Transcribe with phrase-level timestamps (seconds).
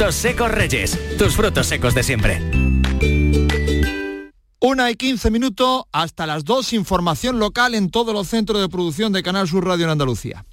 [0.00, 2.40] Frutos secos Reyes, tus frutos secos de siempre.
[4.58, 9.12] Una y quince minutos hasta las dos, información local en todos los centros de producción
[9.12, 10.46] de Canal Sur Radio en Andalucía.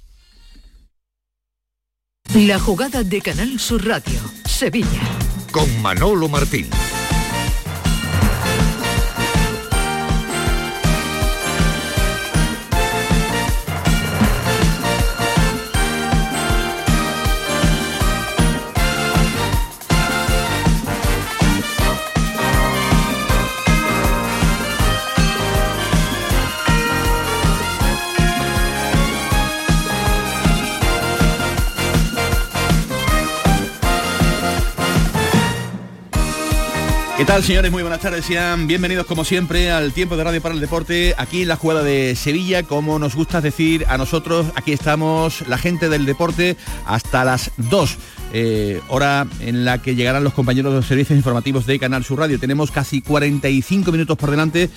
[2.34, 5.00] La jugada de Canal Sur Radio, Sevilla.
[5.50, 6.68] Con Manolo Martín.
[37.18, 37.72] ¿Qué tal, señores?
[37.72, 38.26] Muy buenas tardes.
[38.26, 41.82] Sean bienvenidos, como siempre, al tiempo de Radio para el Deporte, aquí en la jugada
[41.82, 42.62] de Sevilla.
[42.62, 47.98] Como nos gusta decir a nosotros, aquí estamos, la gente del deporte, hasta las 2.
[48.34, 52.20] Eh, hora en la que llegarán los compañeros de los servicios informativos de Canal Sur
[52.20, 52.38] Radio.
[52.38, 54.70] Tenemos casi 45 minutos por delante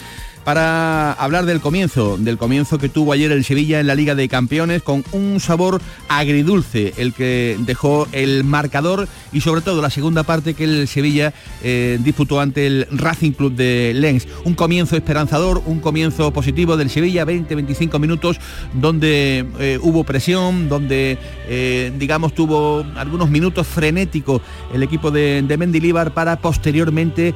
[0.44, 4.28] para hablar del comienzo, del comienzo que tuvo ayer el Sevilla en la Liga de
[4.28, 10.24] Campeones con un sabor agridulce, el que dejó el marcador y sobre todo la segunda
[10.24, 11.34] parte que el Sevilla
[11.64, 14.28] eh, disputó ante el Racing Club de Lens.
[14.44, 18.40] Un comienzo esperanzador, un comienzo positivo del Sevilla, 20-25 minutos
[18.74, 21.18] donde eh, hubo presión, donde
[21.48, 24.42] eh, digamos tuvo algunos minutos frenéticos
[24.74, 27.36] el equipo de, de Mendilibar para posteriormente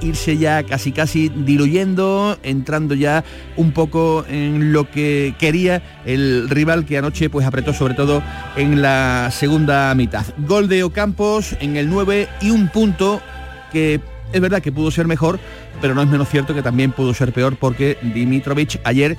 [0.00, 3.24] irse ya casi casi diluyendo entrando ya
[3.56, 8.22] un poco en lo que quería el rival que anoche pues apretó sobre todo
[8.56, 10.24] en la segunda mitad.
[10.38, 13.20] Gol de Ocampos en el 9 y un punto
[13.72, 14.00] que
[14.32, 15.40] es verdad que pudo ser mejor,
[15.80, 19.16] pero no es menos cierto que también pudo ser peor porque Dimitrovic ayer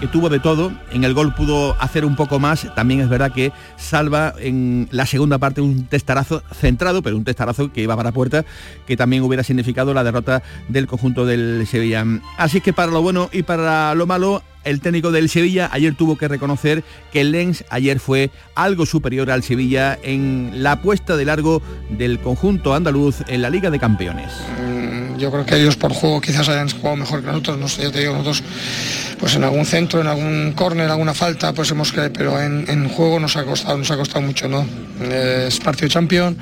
[0.00, 3.32] que tuvo de todo, en el gol pudo hacer un poco más, también es verdad
[3.32, 8.12] que salva en la segunda parte un testarazo centrado, pero un testarazo que iba para
[8.12, 8.44] puerta,
[8.86, 12.04] que también hubiera significado la derrota del conjunto del Sevilla.
[12.36, 16.16] Así que para lo bueno y para lo malo, el técnico del Sevilla ayer tuvo
[16.16, 21.62] que reconocer que Lens ayer fue algo superior al Sevilla en la apuesta de largo
[21.90, 24.32] del conjunto andaluz en la Liga de Campeones.
[25.22, 27.92] Yo creo que ellos por juego quizás hayan jugado mejor que nosotros, no sé, yo
[27.92, 28.42] te digo, nosotros
[29.20, 33.20] pues en algún centro, en algún córner, alguna falta, pues hemos que, pero en, juego
[33.20, 34.66] nos ha costado, nos ha costado mucho, ¿no?
[35.00, 36.36] Es partido champion,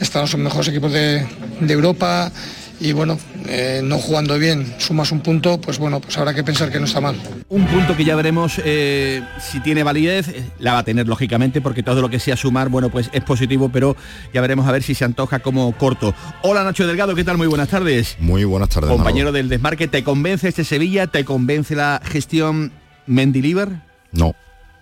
[0.00, 1.24] estamos en mejores equipos de,
[1.60, 2.32] de Europa
[2.80, 6.70] y bueno, eh, no jugando bien, sumas un punto, pues bueno, pues habrá que pensar
[6.70, 7.16] que no está mal.
[7.48, 11.60] Un punto que ya veremos eh, si tiene validez, eh, la va a tener lógicamente,
[11.60, 13.96] porque todo lo que sea sumar, bueno, pues es positivo, pero
[14.32, 16.14] ya veremos a ver si se antoja como corto.
[16.42, 17.36] Hola Nacho Delgado, ¿qué tal?
[17.36, 18.16] Muy buenas tardes.
[18.20, 18.90] Muy buenas tardes.
[18.90, 21.08] Compañero del desmarque, ¿te convence este Sevilla?
[21.08, 22.72] ¿Te convence la gestión
[23.06, 23.68] Mendiliver?
[24.12, 24.34] No,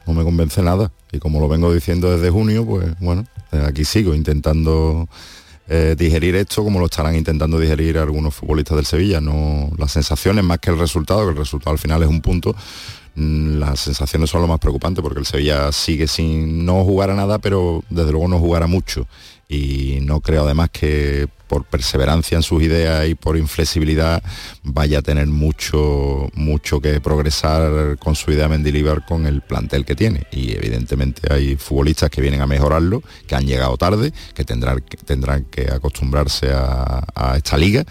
[0.06, 0.92] no me convence nada.
[1.12, 3.24] Y como lo vengo diciendo desde junio, pues bueno,
[3.66, 5.08] aquí sigo intentando
[5.68, 9.20] eh, digerir esto como lo estarán intentando digerir algunos futbolistas del Sevilla.
[9.20, 12.54] No, las sensaciones más que el resultado, que el resultado al final es un punto,
[13.16, 17.14] mm, las sensaciones son lo más preocupante porque el Sevilla sigue sin no jugar a
[17.14, 19.06] nada, pero desde luego no jugará mucho.
[19.48, 24.22] Y no creo además que por perseverancia en sus ideas y por inflexibilidad
[24.64, 29.94] vaya a tener mucho, mucho que progresar con su idea Mendilibar con el plantel que
[29.94, 30.26] tiene.
[30.32, 35.44] Y evidentemente hay futbolistas que vienen a mejorarlo, que han llegado tarde, que tendrán, tendrán
[35.44, 37.84] que acostumbrarse a esta liga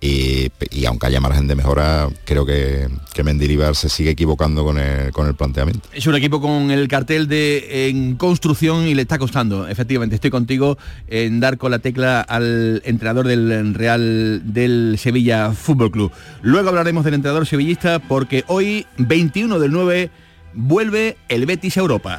[0.00, 0.50] y,
[0.86, 5.26] aunque haya margen de mejora, creo que, que Mendilibar se sigue equivocando con el, con
[5.26, 5.88] el planteamiento.
[5.92, 9.66] Es un equipo con el cartel de construcción y le está costando.
[9.66, 10.76] Efectivamente, estoy contigo
[11.08, 16.12] en dar con la tecla al entrenador del Real del Sevilla Fútbol Club.
[16.42, 20.10] Luego hablaremos del entrenador sevillista porque hoy, 21 del 9,
[20.54, 22.18] vuelve el Betis a Europa.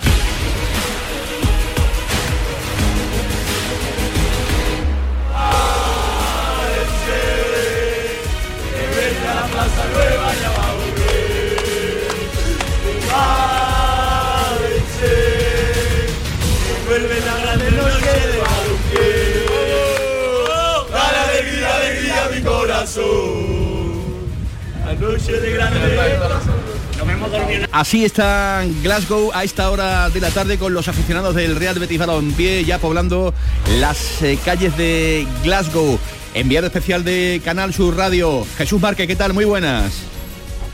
[27.72, 32.00] Así está Glasgow a esta hora de la tarde con los aficionados del Real Betis
[32.00, 33.34] Balompié ya poblando
[33.80, 36.00] las eh, calles de Glasgow.
[36.34, 38.46] Enviado especial de Canal Sur Radio.
[38.58, 39.34] Jesús Marque, ¿qué tal?
[39.34, 39.94] Muy buenas.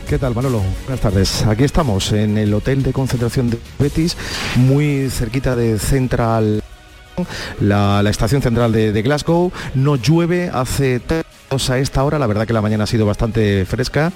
[0.08, 0.62] ¿Qué tal, Manolo?
[0.86, 1.44] Buenas tardes.
[1.44, 4.16] Aquí estamos en el hotel de concentración de Betis,
[4.56, 6.64] muy cerquita de Central,
[7.60, 9.52] la, estación central de, de Glasgow.
[9.76, 11.02] No llueve, hace
[11.70, 14.12] a esta hora, la verdad que la mañana ha sido bastante fresca.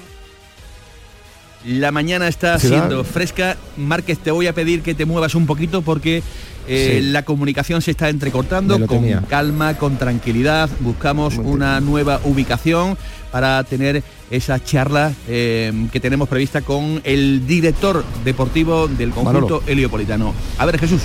[1.64, 2.78] La mañana está Ciudad.
[2.78, 3.56] siendo fresca.
[3.76, 6.22] Márquez, te voy a pedir que te muevas un poquito porque
[6.66, 7.10] eh, Sí.
[7.10, 8.84] la comunicación se está entrecortando.
[8.86, 10.68] Con calma, con tranquilidad.
[10.80, 12.96] Buscamos una nueva ubicación
[13.30, 19.62] para tener esa charla eh, que tenemos prevista con el director deportivo del conjunto Manolo.
[19.66, 20.34] heliopolitano.
[20.58, 21.02] A ver, Jesús.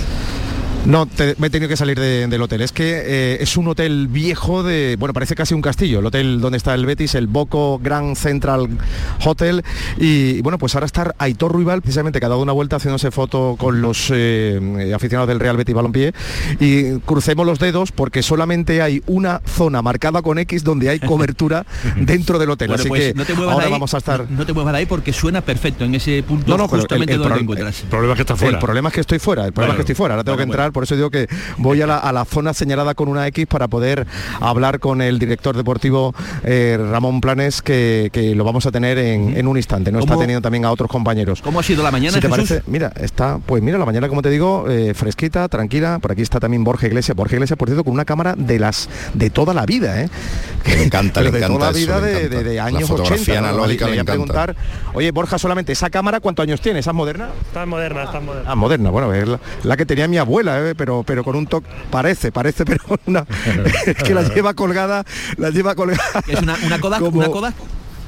[0.86, 2.60] No, te- me he tenido que salir de- del hotel.
[2.60, 6.40] Es que eh, es un hotel viejo de, bueno, parece casi un castillo, el hotel
[6.42, 8.68] donde está el Betis, el Boco Grand Central
[9.24, 9.62] Hotel.
[9.96, 13.56] Y bueno, pues ahora está Aitor Ruibal, precisamente que ha dado una vuelta haciéndose foto
[13.58, 16.12] con los eh, aficionados del Real Betis Balompié.
[16.60, 21.64] Y crucemos los dedos porque solamente hay una zona marcada con X donde hay cobertura
[21.96, 22.68] dentro del hotel.
[22.68, 24.30] Bueno, Así pues que no te muevas ahora ahí, vamos a estar...
[24.30, 26.76] No, no te muevas de ahí porque suena perfecto en ese punto No, no, pero
[26.76, 27.80] el- justamente el donde te encuentras.
[27.82, 28.58] El problema es que está fuera.
[28.58, 30.46] El problema es que estoy fuera, el problema es que estoy fuera, ahora tengo Bueno,
[30.50, 31.26] que entrar, por eso digo que
[31.56, 34.06] voy a la, a la zona señalada con una X para poder
[34.40, 39.36] hablar con el director deportivo eh, Ramón Planes, que, que lo vamos a tener en,
[39.36, 41.40] en un instante, no está ¿Cómo- teniendo también a otros compañeros.
[41.40, 42.48] ¿Cómo ha sido la mañana, Si te Jesús?
[42.50, 45.98] parece, mira, está, pues mira, la mañana, como te digo, eh, fresquita, tranquila.
[46.00, 47.16] Por aquí está también Borja Iglesias.
[47.16, 50.08] Borja Iglesias, por cierto, con una cámara de las de toda la vida, ¿eh?
[50.66, 52.36] Le encanta, le de encanta toda la vida de, encanta.
[52.38, 53.40] de- de La años fotografía 80.
[53.40, 53.46] ¿no?
[53.48, 54.56] analógica Le le voy a preguntar,
[54.94, 56.80] oye, Borja, solamente esa cámara, ¿cuántos años tiene?
[56.80, 57.28] ¿Esa es moderna?
[57.46, 58.50] Está moderna, está moderna.
[58.50, 60.63] Ah, moderna, bueno, es la, la que tenía mi abuela, ¿eh?
[60.74, 63.26] Pero, pero con un toque, parece, parece, pero una,
[63.86, 65.04] es que la lleva colgada,
[65.36, 66.22] la lleva colgada.
[66.28, 67.00] ¿Es una, una Kodak?
[67.00, 67.54] como- ¿Una Kodak?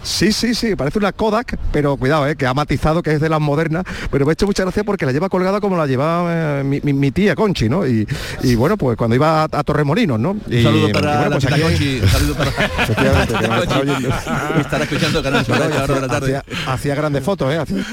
[0.06, 2.36] Sí, sí, sí, parece una Kodak, pero cuidado, ¿eh?
[2.36, 5.04] que ha matizado que es de las modernas, pero me ha hecho mucha gracia porque
[5.04, 7.84] la lleva colgada como la llevaba eh, mi, mi- mi tía Conchi, ¿no?
[7.84, 8.06] Y,
[8.44, 10.36] y bueno, pues cuando iba a, a Torremolinos, ¿no?
[10.48, 12.50] Y, Un saludo y para bueno, la pues tita aquí- Conchi, un saludo para.
[14.60, 16.16] Estará escuchando Canal la.
[16.16, 17.58] Hacía, hacía grandes fotos, ¿eh?
[17.58, 17.84] Hacía-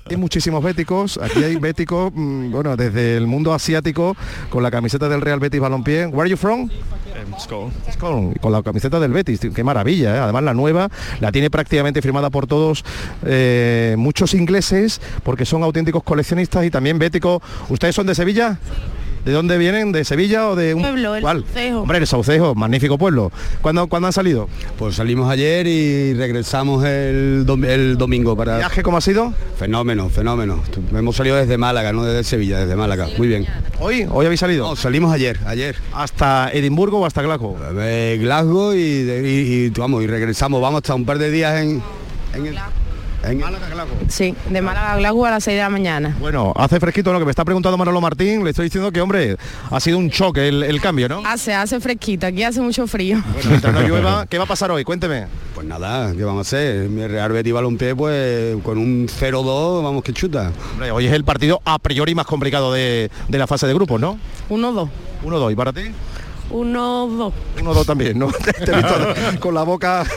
[0.10, 4.16] Hay muchísimos béticos, aquí hay béticos, mm, bueno, desde el mundo asiático,
[4.48, 6.06] con la camiseta del Real Betis Balompié.
[6.06, 6.68] Where are you from?
[7.98, 10.18] Con, la camiseta del Betis, qué maravilla, ¿eh?
[10.18, 10.88] además la nueva
[11.20, 12.84] la tiene prácticamente firmada por todos
[13.24, 17.42] eh, muchos ingleses porque son auténticos coleccionistas y también béticos.
[17.68, 18.58] ¿Ustedes son de Sevilla?
[19.24, 19.92] ¿De dónde vienen?
[19.92, 21.44] ¿De Sevilla o de un Pueblo, el ¿Cuál?
[21.44, 21.80] Saucejo.
[21.80, 23.30] Hombre, el Saucejo, magnífico pueblo.
[23.60, 24.48] ¿Cuándo, ¿cuándo han salido?
[24.78, 28.56] Pues salimos ayer y regresamos el, dom- el domingo para...
[28.56, 29.34] ¿Viaje cómo ha sido?
[29.58, 30.62] Fenómeno, fenómeno.
[30.96, 33.08] Hemos salido desde Málaga, no desde Sevilla, desde Málaga.
[33.18, 33.46] Muy bien.
[33.78, 34.06] ¿Hoy?
[34.10, 34.66] ¿Hoy habéis salido?
[34.68, 35.76] No, salimos ayer, ayer.
[35.92, 37.56] ¿Hasta Edimburgo o hasta Glasgow?
[37.78, 40.62] Eh, Glasgow y, de- y- y, vamos, y regresamos.
[40.62, 41.82] Vamos hasta un par de días en...
[42.34, 42.56] en el-
[43.24, 46.16] en el- Sí, de Málaga a Glasgow a las 6 de la mañana.
[46.20, 49.36] Bueno, hace fresquito lo que me está preguntando Manolo Martín, le estoy diciendo que, hombre,
[49.70, 51.22] ha sido un choque el, el cambio, ¿no?
[51.24, 53.22] Hace, hace fresquito, aquí hace mucho frío.
[53.32, 54.84] Bueno, mientras no llueva, ¿qué va a pasar hoy?
[54.84, 55.26] Cuénteme.
[55.54, 56.88] Pues nada, ¿qué vamos a hacer?
[56.88, 60.52] Mi Real Betis Balompié, pues con un 0-2, vamos que chuta.
[60.72, 64.00] Hombre, hoy es el partido a priori más complicado de, de la fase de grupos,
[64.00, 64.18] ¿no?
[64.48, 64.88] 1-2.
[65.24, 65.82] 1-2, ¿y para ti?
[66.50, 67.32] 1-2.
[67.58, 68.28] 1-2 también, ¿no?
[68.64, 70.04] Te he visto con la boca.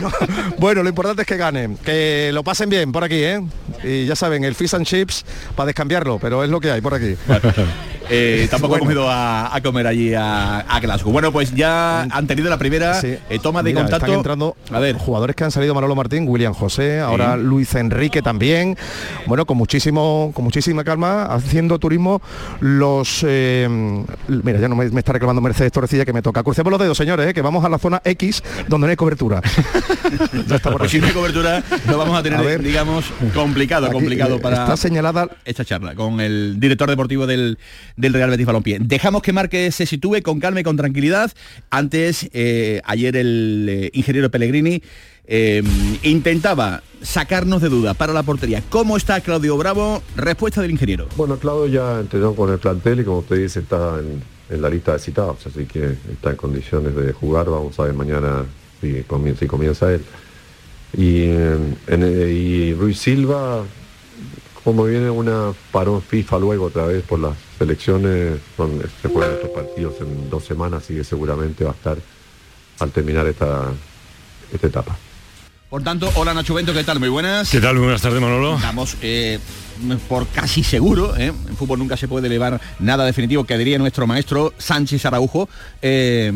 [0.00, 0.10] No.
[0.58, 3.40] Bueno, lo importante es que ganen, que lo pasen bien por aquí, ¿eh?
[3.82, 5.24] Y ya saben, el fish and chips
[5.54, 7.14] para descambiarlo, pero es lo que hay por aquí.
[8.08, 8.84] Eh, tampoco Bueno.
[8.84, 11.12] hemos ido a, a comer allí a, a Glasgow.
[11.12, 13.16] Bueno, pues ya han tenido la primera Sí.
[13.28, 14.06] eh, toma de Mira, contacto.
[14.06, 18.22] Están entrando a ver, jugadores que han salido Manolo Martín, William José, ahora Luis Enrique
[18.22, 18.76] también.
[19.26, 22.20] Bueno, con muchísimo, con muchísima calma, haciendo turismo
[22.60, 23.66] los eh,
[24.28, 26.42] mira, ya no me, me está reclamando Mercedes Torrecilla que me toca.
[26.42, 29.42] Crucemos los dedos, señores, que vamos a la zona X donde no hay cobertura.
[30.46, 32.62] ya está por pues si no hay cobertura lo vamos a tener, A ver.
[32.62, 33.04] digamos,
[33.34, 37.58] complicado, Aquí, complicado para Está señalada esta charla con el director deportivo del,
[37.96, 38.78] del Real Betis Balompié.
[38.80, 41.32] Dejamos que Márquez se sitúe con calma y con tranquilidad.
[41.70, 44.82] Antes, eh, ayer el eh, ingeniero Pellegrini
[45.26, 45.62] eh,
[46.02, 48.62] intentaba sacarnos de duda para la portería.
[48.68, 50.02] ¿Cómo está Claudio Bravo?
[50.16, 51.08] Respuesta del ingeniero.
[51.16, 54.92] Bueno, Claudio ya entrenó con el plantel y como usted dice está en, la lista
[54.92, 57.46] de citados, así que está en condiciones de jugar.
[57.46, 58.44] Vamos a ver mañana
[58.80, 59.02] si
[59.46, 60.02] comienza, él.
[60.96, 63.64] Y, en- y Ruiz Silva,
[64.66, 69.50] como viene una parón FIFA luego otra vez por las selecciones, son- se juegan estos
[69.50, 71.96] partidos en dos semanas, así que seguramente va a estar
[72.80, 73.70] al terminar esta
[74.60, 74.96] etapa.
[75.68, 77.00] Por tanto, hola Nacho Bento, ¿qué tal?
[77.00, 77.50] Muy buenas.
[77.50, 77.74] ¿Qué tal?
[77.74, 78.54] Muy buenas tardes, Manolo.
[78.54, 79.40] Estamos eh,
[80.08, 81.32] por casi seguro, ¿eh?
[81.48, 85.48] en fútbol nunca se puede elevar nada definitivo, que diría nuestro maestro Sánchez Araujo,
[85.82, 86.32] eh,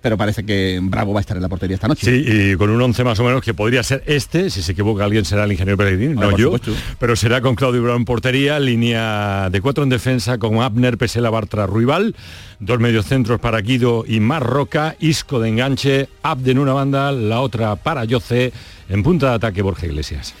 [0.00, 2.06] pero parece que Bravo va a estar en la portería esta noche.
[2.06, 5.04] Sí, y con un 11 más o menos que podría ser este, si se equivoca
[5.04, 6.72] alguien será el ingeniero Pellegrini, no yo, supuesto.
[6.98, 11.28] pero será con Claudio Brown en portería, línea de cuatro en defensa con Abner, Pesela,
[11.28, 12.16] Bartra, Ruibal,
[12.64, 17.76] dos mediocentros para Guido y Marroca, Isco de enganche, Abde en una banda, la otra
[17.76, 18.52] para Yoce,
[18.88, 20.32] en punta de ataque Borja Iglesias.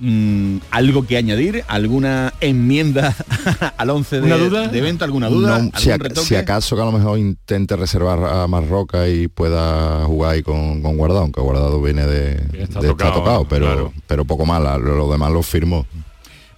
[0.00, 1.64] mm, ¿algo que añadir?
[1.66, 3.16] ¿Alguna enmienda
[3.76, 4.68] al 11 de, ¿Una duda?
[4.68, 5.04] de evento?
[5.04, 5.58] ¿Alguna duda?
[5.58, 5.90] No, si,
[6.24, 10.80] si acaso que a lo mejor intente reservar a Marroca y pueda jugar ahí con,
[10.82, 13.92] con Guardado, aunque Guardado viene de, de está estar tocado, tocado, pero, claro.
[14.06, 15.84] pero poco más, la- lo demás lo firmó.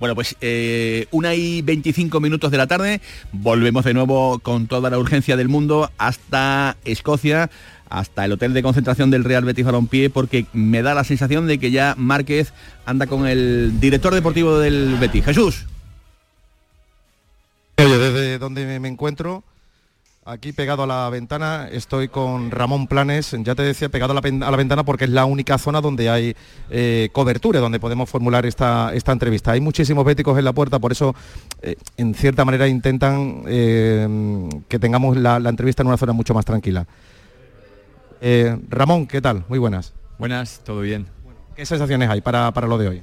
[0.00, 3.02] Bueno, pues eh, una y 25 minutos de la tarde,
[3.32, 7.50] volvemos de nuevo con toda la urgencia del mundo hasta Escocia,
[7.90, 11.58] hasta el hotel de concentración del Real Betis Balompié, porque me da la sensación de
[11.58, 12.54] que ya Márquez
[12.86, 15.26] anda con el director deportivo del Betis.
[15.26, 15.66] Jesús.
[17.76, 19.44] Desde donde me encuentro,
[20.24, 24.20] aquí pegado a la ventana, estoy con Ramón Planes, ya te decía, pegado a la,
[24.20, 26.36] pen- a la ventana porque es la única zona donde hay
[26.70, 29.52] eh, cobertura, donde podemos formular esta, esta entrevista.
[29.52, 31.14] Hay muchísimos béticos en la puerta, por eso,
[31.62, 36.34] eh, en cierta manera, intentan eh, que tengamos la, la entrevista en una zona mucho
[36.34, 36.86] más tranquila.
[38.20, 39.44] Eh, Ramón, ¿qué tal?
[39.48, 39.94] Muy buenas.
[40.18, 41.06] Buenas, todo bien.
[41.56, 43.02] ¿Qué sensaciones hay para, para lo de hoy?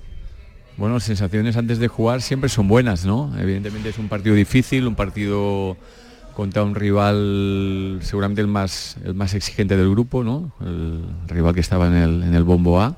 [0.78, 3.34] Bueno, sensaciones antes de jugar siempre son buenas, ¿no?
[3.40, 5.76] Evidentemente es un partido difícil, un partido
[6.38, 10.52] contra un rival seguramente el más, el más exigente del grupo, ¿no?
[10.62, 12.96] El rival que estaba en el, en el Bombo A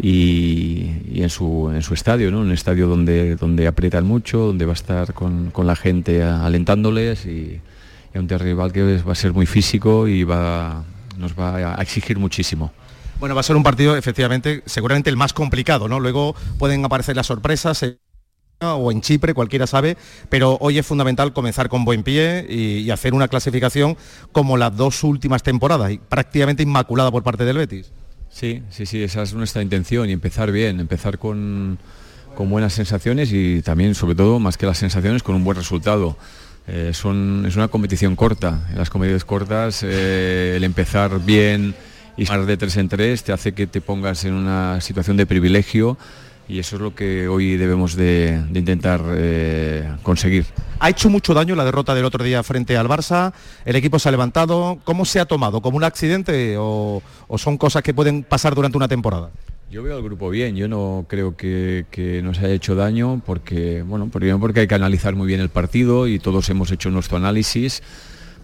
[0.00, 2.40] y, en, su, en su estadio, ¿no?
[2.40, 7.24] Un estadio donde, donde aprietan mucho, donde va a estar con, con la gente alentándoles
[7.26, 7.60] y,
[8.12, 10.82] y un rival que va a ser muy físico y va,
[11.18, 12.72] nos va a exigir muchísimo.
[13.20, 16.00] Bueno, va a ser un partido, efectivamente, seguramente el más complicado, ¿no?
[16.00, 17.98] Luego pueden aparecer las sorpresas eh,
[18.60, 19.98] o en Chipre, cualquiera sabe,
[20.30, 23.98] pero hoy es fundamental comenzar con buen pie y, hacer una clasificación
[24.32, 27.92] como las dos últimas temporadas, y prácticamente inmaculada por parte del Betis.
[28.30, 31.78] Sí, sí, sí, esa es nuestra intención y empezar bien, empezar con,
[32.34, 36.16] con buenas sensaciones y también, sobre todo, más que las sensaciones, con un buen resultado.
[36.66, 38.66] Eh, son, es una competición corta.
[38.70, 41.74] En las competiciones cortas, eh, el empezar bien
[42.16, 45.26] y más de tres en tres te hace que te pongas en una situación de
[45.26, 45.98] privilegio
[46.48, 50.46] y eso es lo que hoy debemos de, de intentar eh, conseguir.
[50.78, 53.32] Ha hecho mucho daño la derrota del otro día frente al Barça,
[53.64, 55.60] el equipo se ha levantado, ¿cómo se ha tomado?
[55.60, 59.30] ¿Como un accidente o, o son cosas que pueden pasar durante una temporada?
[59.70, 63.82] Yo veo al grupo bien, yo no creo que, que nos haya hecho daño porque,
[63.82, 67.16] bueno, primero porque hay que analizar muy bien el partido y todos hemos hecho nuestro
[67.16, 67.82] análisis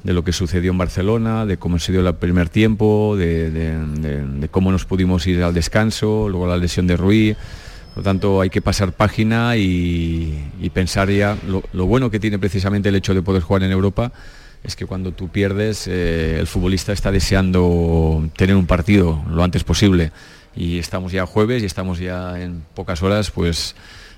[0.02, 3.78] de lo que sucedió en Barcelona, de cómo se dio el primer tiempo, de, de-
[4.00, 7.36] de- de cómo nos pudimos ir al descanso, luego la lesión de Ruiz.
[7.94, 12.38] Por lo tanto, hay que pasar página y, pensar ya lo, lo bueno que tiene
[12.38, 14.12] precisamente el hecho de poder jugar en Europa
[14.64, 19.64] es que cuando tú pierdes, eh, el futbolista está deseando tener un partido lo antes
[19.64, 20.12] posible.
[20.54, 23.74] Y estamos ya jueves y estamos ya en pocas horas, pues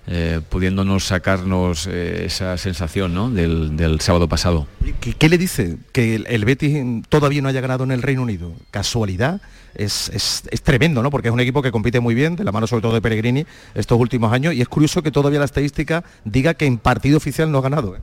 [0.07, 3.31] eh, pudiéndonos sacarnos eh, esa sensación ¿no?
[3.31, 4.67] del, del sábado pasado.
[5.01, 6.77] ¿Qué, qué le dice que el, el Betis
[7.09, 8.53] todavía no haya ganado en el Reino Unido?
[8.71, 9.41] ¿Casualidad?
[9.75, 11.11] Es, es- es tremendo, ¿no?
[11.11, 13.45] Porque es un equipo que compite muy bien, de la mano sobre todo de Pellegrini,
[13.75, 17.51] estos últimos años, y es curioso que todavía la estadística diga que en partido oficial
[17.51, 17.97] no ha ganado.
[17.97, 18.01] ¿eh?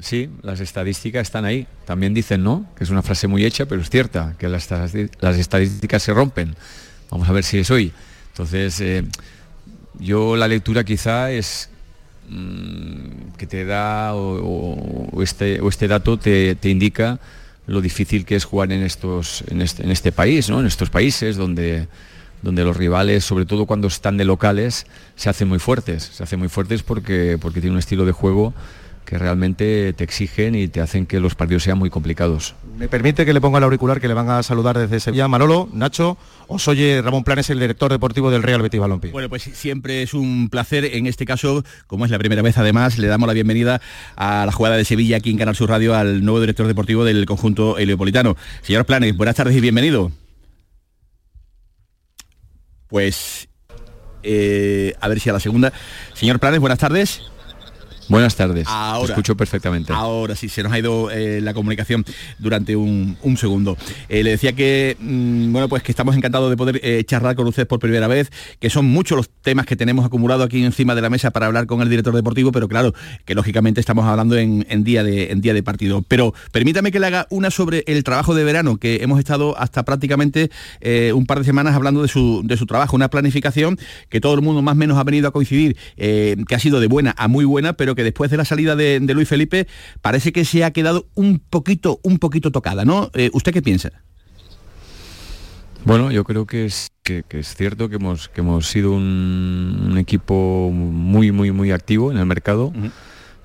[0.00, 1.66] Sí, las estadísticas están ahí.
[1.84, 2.66] También dicen, ¿no?
[2.76, 6.54] Que es una frase muy hecha, pero es cierta, que las, las estadísticas se rompen.
[7.10, 7.92] Vamos a ver si es hoy.
[8.32, 9.02] Entonces, eh,
[9.98, 11.70] yo la lectura quizá es
[12.28, 17.18] mm, que te da o, este, o este dato te, te indica
[17.66, 20.60] lo difícil que es jugar en estos en este, en este país, ¿no?
[20.60, 21.86] En estos países donde
[22.42, 26.10] donde los rivales, sobre todo cuando están de locales, se hacen muy fuertes.
[26.14, 28.54] Se hacen muy fuertes porque porque tienen un estilo de juego
[29.10, 32.54] que realmente te exigen y te hacen que los partidos sean muy complicados.
[32.78, 35.26] Me permite que le ponga el auricular que le van a saludar desde Sevilla.
[35.26, 39.10] Manolo, Nacho, os oye Ramón Planes, el director deportivo del Real Betis Balompié.
[39.10, 40.84] Bueno, pues siempre es un placer.
[40.84, 43.80] En este caso, como es la primera vez además, le damos la bienvenida
[44.14, 47.26] a la jugada de Sevilla aquí en Canal Sur Radio al nuevo director deportivo del
[47.26, 48.36] conjunto heliopolitano.
[48.62, 50.12] Señor Planes, buenas tardes y bienvenido.
[52.86, 53.48] Pues
[54.22, 55.72] eh, a ver si a la segunda.
[56.14, 57.22] Señor Planes, buenas tardes.
[58.10, 58.66] Buenas tardes.
[58.68, 59.06] Ahora.
[59.06, 59.92] Te escucho perfectamente.
[59.92, 62.04] Ahora sí, se nos ha ido eh, la comunicación
[62.40, 63.76] durante un, un segundo.
[64.08, 67.46] Eh, le decía que, mm, bueno, pues que estamos encantados de poder eh, charlar con
[67.46, 71.02] ustedes por primera vez, que son muchos los temas que tenemos acumulados aquí encima de
[71.02, 72.92] la mesa para hablar con el director deportivo, pero claro,
[73.24, 76.02] que lógicamente estamos hablando en, en día, de, en día de partido.
[76.08, 79.84] Pero permítame que le haga una sobre el trabajo de verano, que hemos estado hasta
[79.84, 80.50] prácticamente
[81.14, 84.42] un par de semanas hablando de su, de su trabajo, una planificación que todo el
[84.42, 87.44] mundo más o menos ha venido a coincidir, que ha sido de buena a muy
[87.44, 89.66] buena, pero que después de la salida de, de Luis Felipe
[90.00, 93.10] parece que se ha quedado un poquito, un poquito tocada, ¿no?
[93.14, 93.90] Eh, ¿Usted qué piensa?
[95.84, 99.88] Bueno, yo creo que es, que, que es cierto que hemos, que hemos sido un,
[99.90, 102.72] un equipo muy, muy, muy activo en el mercado.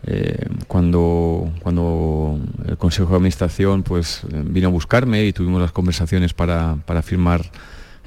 [0.08, 6.34] Eh, cuando, cuando el Consejo de Administración pues, vino a buscarme y tuvimos las conversaciones
[6.34, 7.50] para, para firmar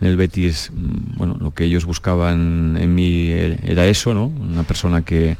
[0.00, 4.26] en el Betis, mm, bueno, lo que ellos buscaban en mí era eso, ¿no?
[4.26, 5.36] Una persona que,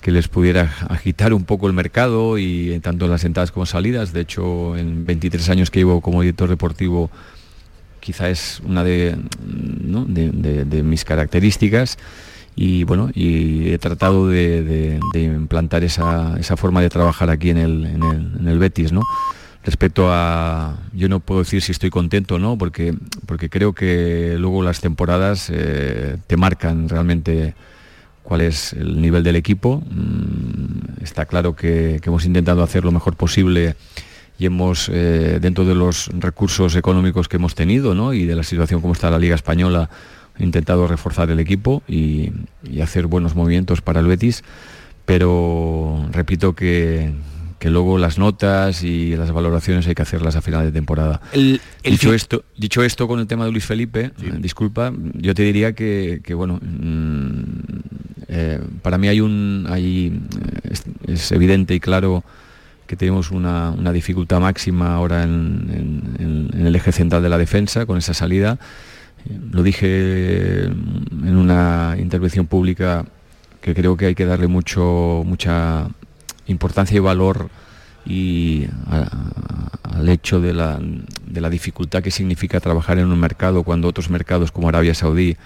[0.00, 4.12] que les pudiera agitar un poco el mercado y tanto en las entradas como salidas.
[4.12, 7.10] De hecho, en 23 años que llevo como director deportivo,
[8.00, 11.98] quizá es una de, de, mis características
[12.56, 17.86] y bueno, y he tratado de, implantar esa, esa, forma de trabajar aquí en el,
[17.86, 19.02] en el, Betis, ¿no?
[19.64, 22.94] Respecto a, yo no puedo decir si estoy contento o no, porque,
[23.26, 27.54] porque creo que luego las temporadas eh, te marcan realmente
[28.28, 29.82] cuál es el nivel del equipo.
[29.90, 33.74] Mm, está claro que, hemos intentado hacer lo mejor posible
[34.38, 38.82] y hemos, eh, dentro de los recursos económicos que hemos tenido y de la situación
[38.82, 39.88] como está la Liga Española,
[40.38, 42.30] intentado reforzar el equipo y,
[42.82, 44.44] hacer buenos movimientos para el Betis,
[45.06, 47.14] pero repito que,
[47.58, 51.20] que luego las notas y las valoraciones hay que hacerlas a final de temporada.
[51.82, 55.74] dicho, esto, dicho esto con el tema de Luis Felipe, eh, disculpa, yo te diría
[55.74, 57.77] que, bueno, mm,
[58.38, 60.20] eh, para mí hay un, hay,
[60.62, 60.74] eh,
[61.08, 62.22] es, evidente y claro
[62.86, 68.14] que tenemos una, dificultad máxima ahora en, el eje central de la defensa con esa
[68.14, 68.58] salida.
[69.50, 73.04] Lo dije en una intervención pública
[73.60, 75.88] que creo que hay que darle mucho, mucha
[76.46, 77.50] importancia y valor
[78.06, 78.66] y
[79.82, 80.78] al hecho de la,
[81.26, 85.36] de la, dificultad que significa trabajar en un mercado cuando otros mercados como Arabia Saudí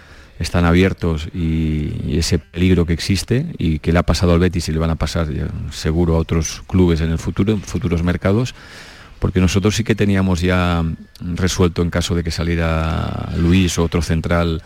[0.43, 4.73] están abiertos y, ese peligro que existe y que le ha pasado al Betis y
[4.73, 5.29] le van a pasar
[5.71, 8.55] seguro a otros clubes en el futuro, en futuros mercados,
[9.19, 10.85] porque nosotros sí que teníamos ya
[11.21, 14.63] resuelto en caso de que saliera Luis o otro central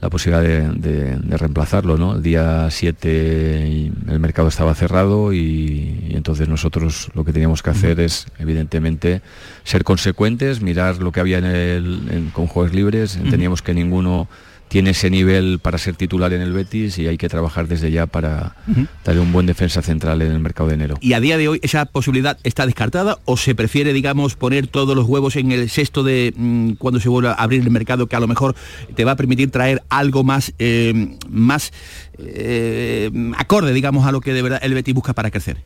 [0.00, 0.42] la posibilidad
[0.74, 1.96] de, reemplazarlo.
[1.96, 2.16] ¿no?
[2.16, 3.66] El día 7
[4.08, 9.22] el mercado estaba cerrado y, entonces nosotros lo que teníamos que hacer es, evidentemente,
[9.64, 13.18] ser consecuentes, mirar lo que había en el, con juegos libres.
[13.30, 14.28] Teníamos que ninguno
[14.68, 18.06] tiene ese nivel para ser titular en el Betis y hay que trabajar desde ya
[18.06, 18.54] para
[19.04, 20.98] darle un buen defensa central en el mercado de enero.
[21.00, 24.94] ¿Y a día de hoy esa posibilidad está descartada o se prefiere, digamos, poner todos
[24.94, 28.16] los huevos en el sexto de mm, cuando se vuelva a abrir el mercado que
[28.16, 28.54] a lo mejor
[28.94, 31.72] te va a permitir traer algo más, eh, más
[32.18, 35.58] eh, acorde, digamos, a lo que de verdad el Betis busca para crecer?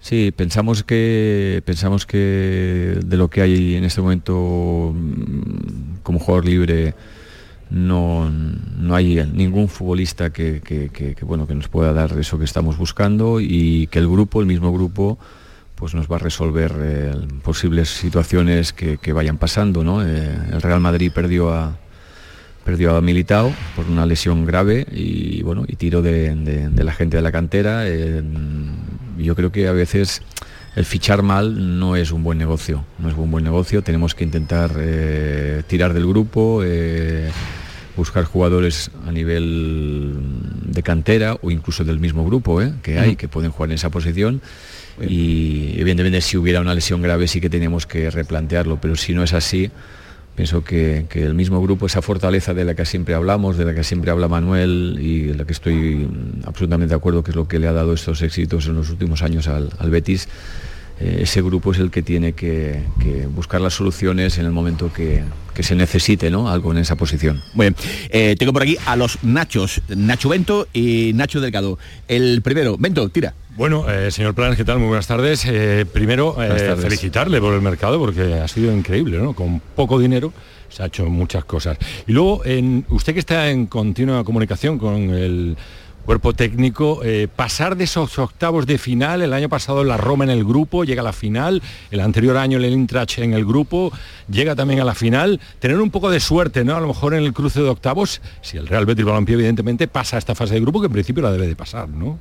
[0.00, 6.44] Sí, pensamos que pensamos que de lo que hay en este momento mm, como jugador
[6.44, 6.94] libre
[7.70, 13.40] no, no hay ningún futbolista que, bueno, que nos pueda dar eso que estamos buscando
[13.40, 15.18] y que el grupo, el mismo grupo,
[15.74, 19.82] pues nos va a resolver eh, posibles situaciones que, vayan pasando.
[19.84, 20.06] ¿no?
[20.06, 21.76] Eh, el Real Madrid perdió a,
[22.64, 27.22] perdió a Militao por una lesión grave y bueno y tiro de, la gente de
[27.22, 27.86] la cantera.
[27.86, 28.22] Eh,
[29.18, 30.22] yo creo que a veces
[30.76, 34.24] el fichar mal no es un buen negocio, no es un buen negocio, tenemos que
[34.24, 37.30] intentar eh, tirar del grupo, eh,
[37.96, 40.14] buscar jugadores a nivel
[40.66, 43.88] de cantera o incluso del mismo grupo eh, que hay, que pueden jugar en esa
[43.88, 44.42] posición.
[45.00, 49.22] Y evidentemente si hubiera una lesión grave sí que tenemos que replantearlo, pero si no
[49.22, 49.70] es así,
[50.36, 53.82] pienso que, el mismo grupo, esa fortaleza de la que siempre hablamos, de la que
[53.82, 56.08] siempre habla Manuel y de la que estoy
[56.44, 59.22] absolutamente de acuerdo que es lo que le ha dado estos éxitos en los últimos
[59.22, 60.28] años al Betis, eh,
[60.98, 62.82] ese grupo es el que tiene que,
[63.34, 65.24] buscar las soluciones en el momento que,
[65.60, 66.50] se necesite ¿no?
[66.50, 67.42] algo en esa posición.
[67.54, 67.76] Muy bien,
[68.10, 71.78] eh, tengo por aquí a los Nachos, Nacho Bento y Nacho Delgado.
[72.08, 73.34] El primero, Bento, tira.
[73.56, 74.78] Bueno, eh, señor Planes, ¿qué tal?
[74.78, 75.46] Muy buenas tardes.
[75.92, 76.36] primero,
[76.78, 79.32] felicitarle por el mercado porque ha sido increíble, ¿no?
[79.32, 80.32] Con poco dinero
[80.68, 81.78] se ha hecho muchas cosas.
[82.06, 85.56] Y luego, en, usted que está en continua comunicación con el
[86.06, 90.30] cuerpo técnico, eh, pasar de esos octavos de final, el año pasado la Roma en
[90.30, 93.92] el grupo, llega a la final, el anterior año el Intrach en el grupo,
[94.30, 96.76] llega también a la final, tener un poco de suerte, ¿no?
[96.76, 100.16] A lo mejor en el cruce de octavos, si el Real Betis Balompié evidentemente pasa
[100.16, 102.18] a esta fase de grupo, que en principio la debe de pasar, ¿no?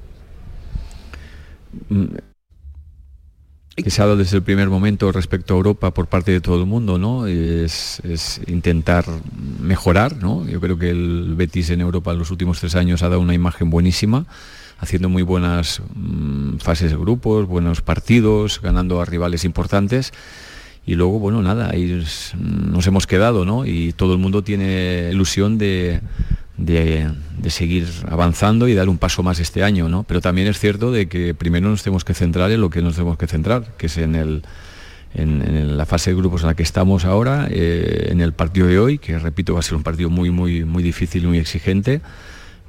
[3.78, 6.42] Mm, que se ha dado desde el primer momento respecto a Europa por parte de
[6.42, 7.28] todo el mundo, ¿no?
[7.28, 8.02] Es,
[8.48, 9.06] intentar
[9.60, 10.48] mejorar, ¿no?
[10.48, 13.34] Yo creo que el Betis en Europa en los últimos tres años ha dado una
[13.34, 14.26] imagen buenísima,
[14.80, 20.14] haciendo muy buenas mm, fases de grupos, buenos partidos, ganando a rivales importantes.
[20.88, 22.04] Y luego, bueno, nada, ahí
[22.36, 23.66] nos hemos quedado, ¿no?
[23.66, 26.00] Y todo el mundo tiene ilusión de,
[26.58, 27.12] de,
[27.50, 30.04] seguir avanzando y dar un paso más este año, ¿no?
[30.04, 32.96] Pero también es cierto de que primero nos tenemos que centrar en lo que nos
[32.96, 34.44] tenemos que centrar, que es en, el,
[35.14, 38.80] en, la fase de grupos en la que estamos ahora, eh, en el partido de
[38.80, 42.02] hoy, que repito va a ser un partido muy, muy, muy difícil, muy exigente.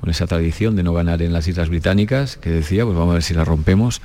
[0.01, 3.15] con esa tradición de no ganar en las Islas Británicas, que decía, pues vamos a
[3.15, 4.03] ver si la rompemos.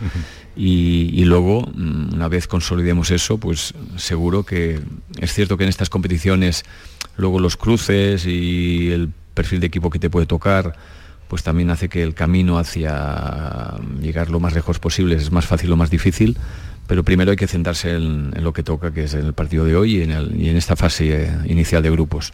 [0.55, 4.79] y, luego, mm, una vez consolidemos eso, pues seguro que
[5.19, 6.63] es cierto que en estas competiciones,
[7.17, 10.75] luego los cruces y el perfil de equipo que te puede tocar,
[11.27, 15.71] pues también hace que el camino hacia llegar lo más lejos posible es más fácil
[15.71, 16.37] o más difícil
[16.91, 19.95] pero primero hay que centrarse en, lo que toca, que es el partido de hoy
[19.97, 22.33] y en, esta fase eh, inicial de grupos.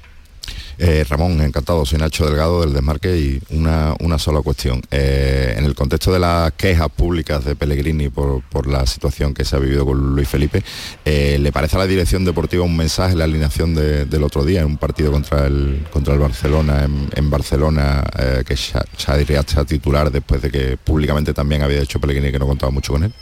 [0.79, 4.81] Eh, Ramón, encantado, soy Nacho Delgado del Desmarque y una, sola cuestión.
[4.91, 9.55] Eh, en el contexto de las quejas públicas de Pellegrini por, la situación que se
[9.55, 10.63] ha vivido con Luis Felipe,
[11.05, 14.65] ¿le parece a la dirección deportiva un mensaje en la alineación del otro día en
[14.65, 18.03] un partido contra el, contra el Barcelona, en, Barcelona,
[18.45, 22.71] que Xavi sea titular después de que públicamente también había dicho Pellegrini que no contaba
[22.71, 23.13] mucho con él?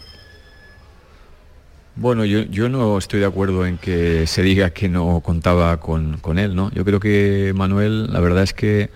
[1.98, 6.54] Bueno, yo, no estoy de acuerdo en que se diga que no contaba con, él,
[6.54, 6.70] ¿no?
[6.72, 8.90] Yo creo que Manuel, la verdad es que,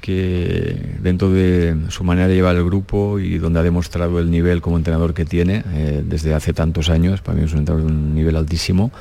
[0.00, 4.62] que dentro de su manera de llevar el grupo y donde ha demostrado el nivel
[4.62, 7.92] como entrenador que tiene eh, desde hace tantos años, para mí es un entrenador de
[7.92, 8.92] un nivel altísimo,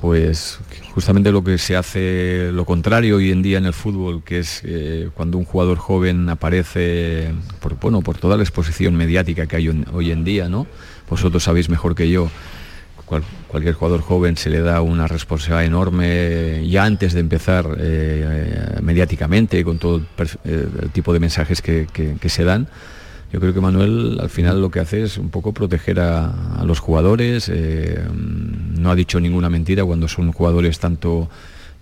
[0.00, 0.58] pues
[0.94, 4.62] justamente lo que se hace lo contrario hoy en día en el fútbol, que es
[4.64, 9.68] eh, cuando un jugador joven aparece por, bueno, por toda la exposición mediática que hay
[9.92, 10.66] hoy en día, ¿no?
[11.08, 12.30] Vosotros sabéis mejor que yo,
[13.48, 19.62] cualquier jugador joven se le da una responsabilidad enorme ya antes de empezar eh, mediáticamente
[19.64, 20.02] con todo
[20.44, 22.68] eh, el, tipo de mensajes que, se dan.
[23.32, 26.80] Yo creo que Manuel al final lo que hace es un poco proteger a, los
[26.80, 31.28] jugadores, eh, no ha dicho ninguna mentira cuando son jugadores tanto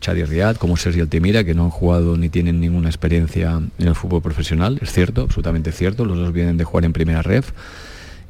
[0.01, 3.95] Chadi Riad como Sergio Altimira, que no han jugado ni tienen ninguna experiencia en el
[3.95, 7.53] fútbol profesional, es cierto, absolutamente cierto, los dos vienen de jugar en primera ref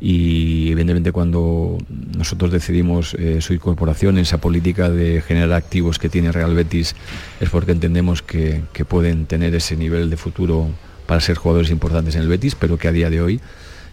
[0.07, 6.11] y evidentemente cuando nosotros decidimos eh, su incorporación en esa política de generar activos que
[6.11, 6.95] tiene Real Betis
[7.41, 10.69] es porque entendemos que, pueden tener ese nivel de futuro
[11.07, 13.41] para ser jugadores importantes en el Betis, pero que a día de hoy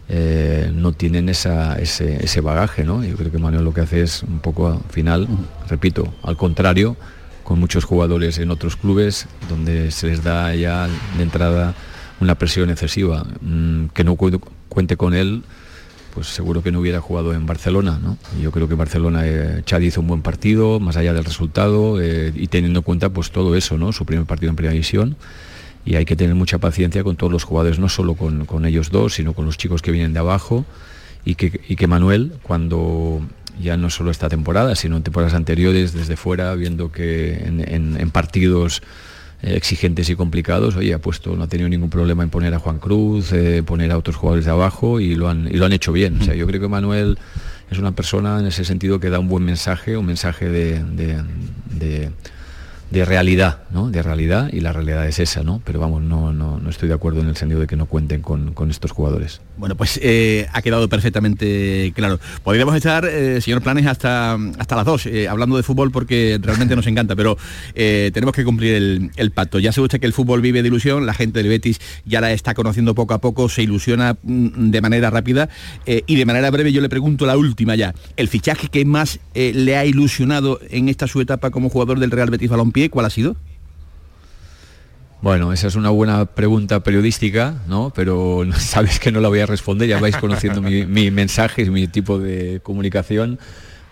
[0.09, 2.83] eh, no tienen ese, bagaje.
[2.83, 3.05] ¿no?
[3.05, 5.29] Yo creo que Manuel lo que hace es un poco al final,
[5.69, 6.97] repito, al contrario,
[7.45, 11.73] con muchos jugadores en otros clubes donde se les da ya de entrada
[12.19, 15.43] una presión excesiva, mm, que no cuente con él
[16.13, 17.99] pues seguro que no hubiera jugado en Barcelona.
[18.01, 18.17] ¿no?
[18.41, 22.31] Yo creo que Barcelona, eh, Chad hizo un buen partido, más allá del resultado, eh,
[22.35, 23.91] y teniendo en cuenta pues todo eso, ¿no?
[23.91, 25.15] su primer partido en primera división.
[25.83, 29.15] Y hay que tener mucha paciencia con todos los jugadores, no solo con, ellos dos,
[29.15, 30.65] sino con los chicos que vienen de abajo.
[31.25, 33.21] Y que, que Manuel, cuando
[33.59, 38.81] ya no solo esta temporada, sino en temporadas anteriores, desde fuera, viendo que en partidos
[38.81, 38.85] eh,
[39.43, 42.79] exigentes y complicados, oye, ha puesto, no ha tenido ningún problema en poner a Juan
[42.79, 45.91] Cruz, eh, poner a otros jugadores de abajo y lo han, y lo han hecho
[45.91, 46.21] bien.
[46.21, 47.17] O sea, yo creo que Manuel
[47.69, 50.83] es una persona en ese sentido que da un buen mensaje, un mensaje de
[51.71, 52.11] de
[52.91, 53.89] realidad, ¿no?
[53.89, 55.61] De realidad y la realidad es esa, ¿no?
[55.63, 58.21] Pero vamos, no, no, no estoy de acuerdo en el sentido de que no cuenten
[58.21, 59.41] con, estos jugadores.
[59.57, 62.19] Bueno, pues eh, ha quedado perfectamente claro.
[62.43, 66.75] Podríamos estar, eh, señor Planes, hasta, hasta las dos, eh, hablando de fútbol porque realmente
[66.75, 67.37] nos encanta, pero
[67.73, 69.59] tenemos que cumplir el, pacto.
[69.59, 72.31] Ya sabe usted que el fútbol vive de ilusión, la gente del Betis ya la
[72.31, 75.49] está conociendo poco a poco, se ilusiona mm, de manera rápida
[75.85, 77.95] y de manera breve yo le pregunto la última ya.
[78.17, 82.29] ¿El fichaje que más le ha ilusionado en esta su etapa como jugador del Real
[82.29, 83.35] Betis Balompié ¿cuál ha sido?
[85.21, 87.91] Bueno, esa es una buena pregunta periodística, ¿no?
[87.95, 91.87] Pero sabes que no la voy a responder, ya vais conociendo mi, mensaje y mi
[91.87, 93.39] tipo de comunicación.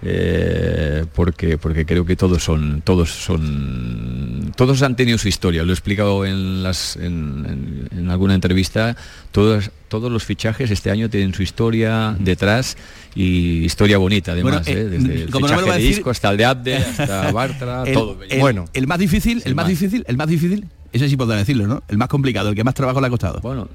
[0.02, 5.64] Eh, porque porque creo que todos son todos son todos han tenido su historia.
[5.64, 8.96] Lo he explicado en las en, alguna entrevista.
[9.32, 12.78] Todos todos los fichajes este año tienen su historia detrás
[13.16, 14.86] y historia bonita además eh, ¿eh?
[14.86, 19.00] desde el fichaje de disco hasta el de Abde hasta Bartra todo bueno el más
[19.00, 22.50] difícil el más, difícil el más difícil ese sí podrá decirlo no el más complicado
[22.50, 23.40] el que más trabajo le ha costado.
[23.42, 23.68] Bueno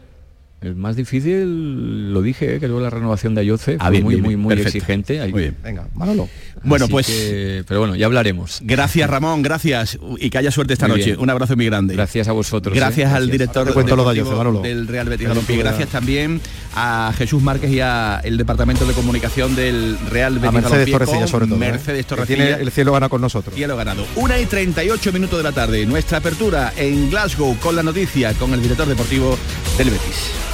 [0.67, 4.55] el más difícil, lo dije, creo la renovación de Ayoce ah, fue muy, muy, muy
[4.55, 5.21] exigente.
[5.29, 5.57] Muy bien.
[5.63, 6.29] Venga, Manolo.
[6.63, 7.07] Bueno, pues...
[7.67, 8.61] pero bueno, ya hablaremos.
[8.63, 9.99] Gracias, Ramón, gracias.
[10.19, 11.17] Y que haya suerte esta noche.
[11.17, 11.95] Un abrazo muy grande.
[11.95, 12.75] Gracias a vosotros.
[12.75, 13.15] Gracias ¿eh?
[13.15, 15.57] al director del Real Betis Balompié.
[15.59, 16.41] Gracias también
[16.75, 21.57] a Jesús Márquez y al Departamento de Comunicación del Real Betis Mercedes Torrecilla, sobre todo.
[21.57, 21.59] ¿eh?
[21.59, 22.37] Mercedes Torrecilla.
[22.37, 23.55] Tiene el cielo gana con nosotros.
[23.55, 24.07] Cielo ganado.
[24.17, 25.85] Una y 38 minutos de la tarde.
[25.87, 29.37] Nuestra apertura en Glasgow con la noticia con el director deportivo
[29.77, 30.54] del Betis.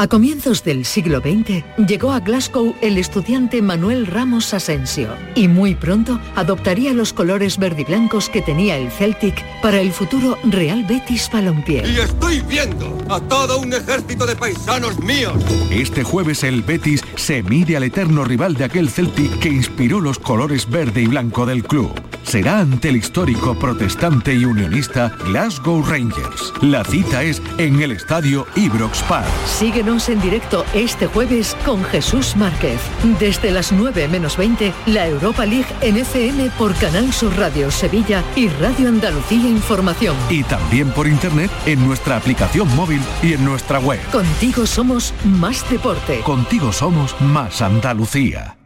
[0.00, 5.74] A comienzos del siglo XX llegó a Glasgow el estudiante Manuel Ramos Asensio y muy
[5.74, 11.86] pronto adoptaría los colores verdiblancos que tenía el Celtic para el futuro Real Betis Balompié.
[11.86, 15.34] Y estoy viendo a todo un ejército de paisanos míos.
[15.70, 20.18] Este jueves el Betis se mide al eterno rival de aquel Celtic que inspiró los
[20.18, 21.92] colores verde y blanco del club.
[22.22, 26.52] Será ante el histórico protestante y unionista Glasgow Rangers.
[26.62, 29.26] La cita es en el estadio Ibrox Park.
[29.46, 32.80] Síguenos en directo este jueves con Jesús Márquez.
[33.18, 38.22] Desde las 9 menos 20, la Europa League en FM por Canal Sur Radio Sevilla
[38.36, 40.14] y Radio Andalucía Información.
[40.28, 44.00] Y también por internet en nuestra aplicación móvil y en nuestra web.
[44.12, 46.20] Contigo somos más deporte.
[46.20, 48.56] Contigo somos más Andalucía.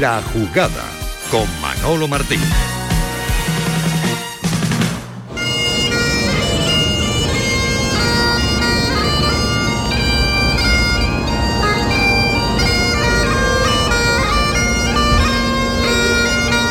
[0.00, 0.84] La jugada
[1.30, 2.40] con Manolo Martín.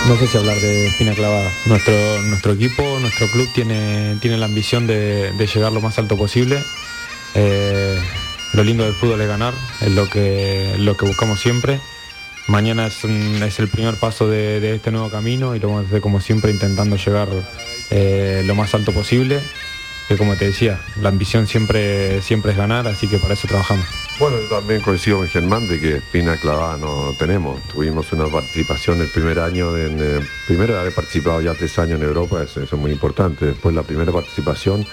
[0.07, 1.49] No sé si hablar de espina clavada.
[1.65, 6.61] Nuestro, nuestro equipo, nuestro club tiene, tiene la ambición de, llegar lo más alto posible.
[7.35, 7.97] Eh,
[8.53, 11.79] lo lindo del fútbol es ganar, es lo que, lo que buscamos siempre.
[12.47, 15.87] Mañana es, es el primer paso de, de este nuevo camino y lo vamos a
[15.87, 17.29] hacer como siempre intentando llegar
[17.89, 19.39] eh, lo más alto posible.
[20.07, 23.85] Que como te decía, la ambición siempre, siempre es ganar, así que para eso trabajamos.
[24.19, 27.61] Bueno, yo también coincido con Germán de que espina clavada no tenemos.
[27.63, 32.05] Tuvimos una participación el primer año, en, eh, primero haber participado ya tres años en
[32.05, 33.45] Europa, eso, eso es muy importante.
[33.47, 34.85] Después la primera participación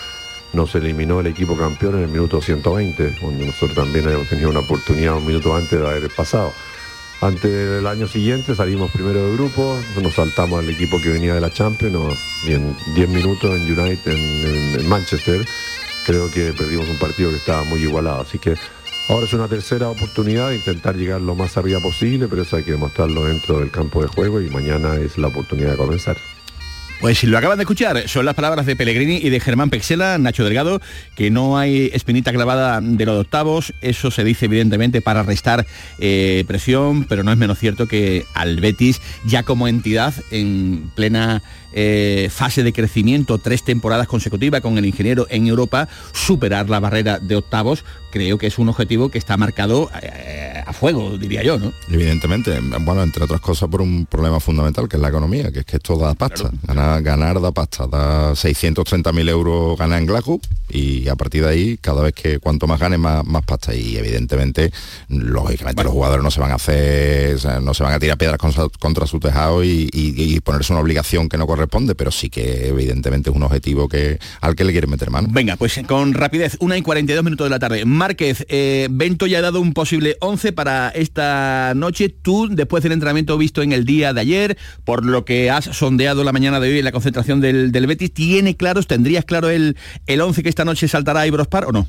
[0.52, 4.60] nos eliminó el equipo campeón en el minuto 120, donde nosotros también habíamos tenido una
[4.60, 6.52] oportunidad un minuto antes de haber pasado.
[7.22, 11.40] Antes del año siguiente salimos primero de grupo, nos saltamos al equipo que venía de
[11.42, 15.46] la Champions y en 10 minutos en United, en- en Manchester,
[16.06, 18.22] creo que perdimos un partido que estaba muy igualado.
[18.22, 18.54] Así que
[19.08, 22.62] ahora es una tercera oportunidad de intentar llegar lo más arriba posible, pero eso hay
[22.62, 26.16] que demostrarlo dentro del campo de juego y mañana es la oportunidad de comenzar.
[27.00, 30.18] Pues si lo acaban de escuchar, son las palabras de Pellegrini y de Germán Pexela,
[30.18, 30.82] Nacho Delgado,
[31.16, 35.66] que no hay espinita clavada de los octavos, eso se dice evidentemente para restar
[35.98, 41.42] eh, presión, pero no es menos cierto que al Betis, ya como entidad en plena
[41.72, 47.18] eh, fase de crecimiento, tres temporadas consecutivas con el ingeniero en Europa, superar la barrera
[47.18, 51.58] de octavos, creo que es un objetivo que está marcado eh, a fuego, diría yo,
[51.58, 51.72] ¿no?
[51.88, 55.64] Evidentemente, bueno, entre otras cosas por un problema fundamental que es la economía, que es
[55.64, 56.50] que esto da pasta.
[56.98, 62.02] Ganar, da pasta, da 630.000 euros gana en Glasgow y a partir de ahí, cada
[62.02, 63.74] vez que cuanto más gane, más, más pasta.
[63.74, 64.72] Y evidentemente,
[65.08, 69.06] lógicamente los jugadores no se van a hacer, no se van a tirar piedras contra,
[69.06, 73.42] su tejado y ponerse una obligación que no corresponde, pero sí que evidentemente es un
[73.42, 75.28] objetivo que al que le quieren meter mano.
[75.30, 77.84] Venga, pues con rapidez, una y 42 minutos de la tarde.
[77.84, 82.08] Márquez, eh, Bento ya ha dado un posible 11 para esta noche.
[82.08, 86.24] Tú, después del entrenamiento visto en el día de ayer, por lo que has sondeado
[86.24, 90.42] la mañana de hoy la concentración del, Betis, ¿tiene claros, tendrías claro el, el 11
[90.42, 91.86] que esta noche saltará a Ibrospar o no?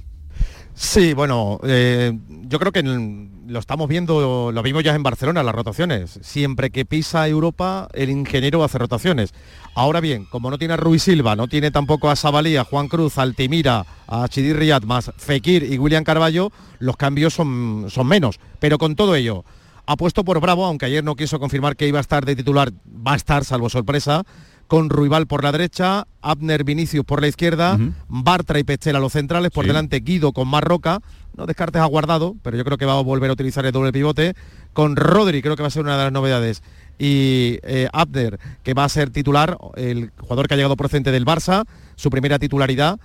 [0.74, 5.54] Sí, bueno, eh, yo creo que lo estamos viendo, lo vimos ya en Barcelona, las
[5.54, 6.20] rotaciones.
[6.22, 9.34] Siempre que pisa Europa, el ingeniero hace rotaciones.
[9.76, 12.88] Ahora bien, como no tiene a Ruiz Silva, no tiene tampoco a Sabalí, a Juan
[12.88, 18.40] Cruz, Altimira, a Chidir Riyad, más Fekir y William Carballo, los cambios son, son menos.
[18.60, 19.44] Pero con todo ello,
[19.86, 22.72] ha puesto por Bravo, aunque ayer no quiso confirmar que iba a estar de titular,
[22.86, 24.24] va a estar, salvo sorpresa,
[24.72, 29.52] con Ruibal por la derecha, Abner Vinicius por la izquierda, Bartra y Pechela los centrales,
[29.52, 29.68] por Sí.
[29.68, 31.02] delante Guido con Marroca,
[31.36, 33.92] no descartes a Guardado, pero yo creo que va a volver a utilizar el doble
[33.92, 34.34] pivote,
[34.72, 36.64] con Rodri, creo que va a ser una de las novedades,
[36.98, 41.26] y eh, Abner, que va a ser titular, el jugador que ha llegado procedente del
[41.26, 41.66] Barça,
[41.98, 42.98] su primera titularidad.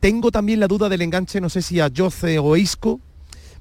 [0.00, 3.00] Tengo también la duda del enganche, no sé si a Yoce o Isco,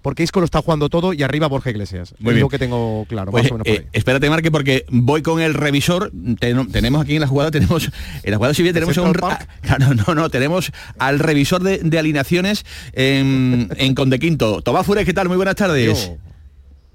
[0.01, 2.13] porque Isco lo está jugando todo y arriba Borja Iglesias.
[2.19, 2.41] Muy es bien.
[2.43, 5.41] lo que tengo claro, Pues, más o menos por eh, espérate, Marque, porque voy con
[5.41, 6.11] el revisor.
[6.39, 7.89] Ten- tenemos aquí en la jugada, tenemos
[8.23, 11.79] en la jugada civil tenemos a un ah, claro, no, no, tenemos al revisor de,
[11.79, 14.61] de alineaciones en, en Conde Quinto.
[14.61, 15.27] Tomás Fures, ¿qué tal?
[15.27, 16.11] Muy buenas tardes.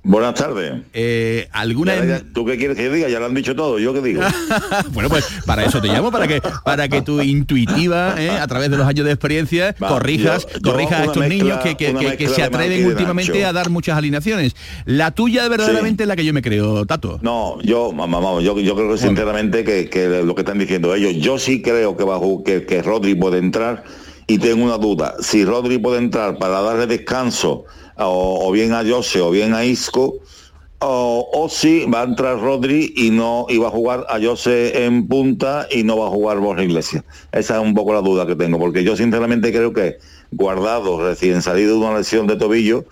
[0.04, 0.82] Buenas tardes.
[0.94, 3.08] Eh, ¿Alguna Ya, ya, ¿Tú qué quieres que diga?
[3.08, 3.78] Ya lo han dicho todo.
[3.78, 4.20] ¿Yo qué digo?
[4.92, 8.68] bueno, pues para eso te llamo, para que para que tu intuitiva, eh, a través
[8.70, 11.76] de los años de experiencia, Va, corrijas, yo- yo corrijas a estos mezcla- niños que,
[11.76, 14.56] que- se atreven últimamente a dar muchas alineaciones.
[14.86, 17.20] La tuya verdaderamente es la que yo me creo, Tato.
[17.22, 20.94] No, yo, mamá, vamos, yo, yo creo que sinceramente que, que lo que están diciendo
[20.96, 23.84] ellos, yo sí creo que, bajo, que, que Rodri puede entrar
[24.32, 25.16] y tengo una duda.
[25.20, 27.66] Si Rodri puede entrar para darle descanso
[27.96, 30.20] o, bien a Jose o bien a Isco,
[30.78, 35.68] o, si va a entrar Rodri y no va a jugar a Jose en punta
[35.70, 37.04] y no va a jugar Borja Iglesias.
[37.30, 39.98] Esa es un poco la duda que tengo, porque yo sinceramente creo que
[40.30, 42.86] guardado, recién salido de una lesión de tobillo,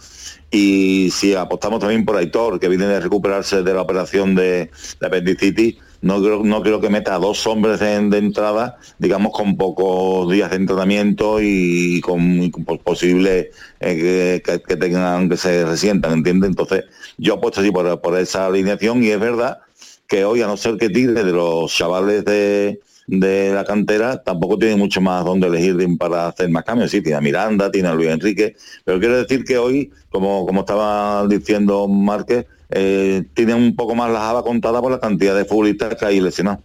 [0.51, 5.07] y si apostamos también por Aitor, que viene de recuperarse de la operación de, de
[5.07, 10.31] apendicitis, no creo, no creo que meta a dos hombres de, entrada, digamos, con pocos
[10.31, 16.51] días de entrenamiento y con, y posible eh, que, que- tengan que se resientan, ¿entiendes?
[16.51, 16.85] Entonces,
[17.19, 19.59] yo apuesto así por, por esa alineación y es verdad
[20.07, 24.59] que hoy, a no ser que tire de los chavales de, de la cantera, tampoco
[24.59, 26.91] tiene mucho más donde elegir para hacer más cambios.
[26.91, 30.61] Sí, tiene a Miranda, tiene a Luis Enrique, pero quiero decir que hoy, como, como
[30.61, 35.45] estaba diciendo Márquez, eh, tiene un poco más la java contada por la cantidad de
[35.45, 36.61] futbolistas que hay lesionados.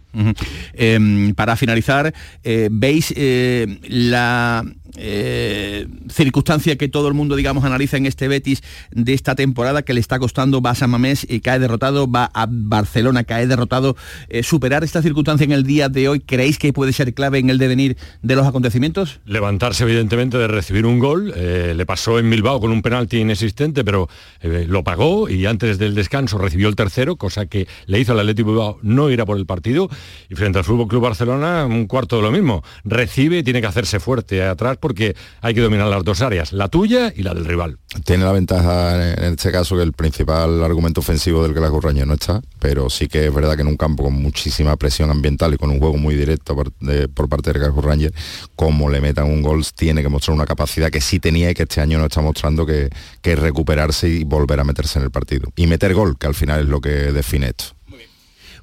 [0.72, 4.64] Em, para finalizar, eh, ¿veis eh, la
[4.96, 9.94] eh, circunstancia que todo el mundo, digamos, analiza en este Betis de esta temporada que
[9.94, 13.96] le está costando, va a San Mamés y cae derrotado, va a Barcelona, cae derrotado?
[14.28, 17.50] Eh, ¿Superar esta circunstancia en el día de hoy creéis que puede ser clave en
[17.50, 19.20] el devenir de los acontecimientos?
[19.24, 23.84] Levantarse evidentemente de recibir un gol, eh, le pasó en Bilbao con un penalti inexistente,
[23.84, 24.08] pero
[24.42, 28.50] lo pagó y antes del descanso recibió el tercero, cosa que le hizo al Atlético
[28.50, 29.88] Bilbao no ir a por el partido
[30.28, 32.62] y frente al Fútbol Club Barcelona un cuarto de lo mismo.
[32.84, 37.12] Recibe tiene que hacerse fuerte atrás porque hay que dominar las dos áreas, la tuya
[37.16, 37.76] y la del rival.
[38.04, 42.14] Tiene la ventaja en este caso que el principal argumento ofensivo del Glasgow Rangers no
[42.14, 45.56] está, pero sí que es verdad que en un campo con muchísima presión ambiental y
[45.56, 48.14] con un juego muy directo por, parte del Glasgow Rangers,
[48.54, 51.64] como le metan un gol, tiene que mostrar una capacidad que sí tenía y que
[51.64, 52.88] este año no está mostrando que,
[53.22, 55.50] que recuperarse y volver a meterse en el partido.
[55.56, 57.75] Y meter gol, que al final es lo que define esto.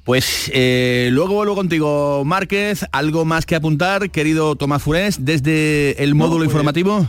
[0.04, 2.84] Pues eh, luego vuelvo contigo, Márquez.
[2.92, 7.08] ¿Algo más que apuntar, querido Tomás Furés, desde el módulo informativo?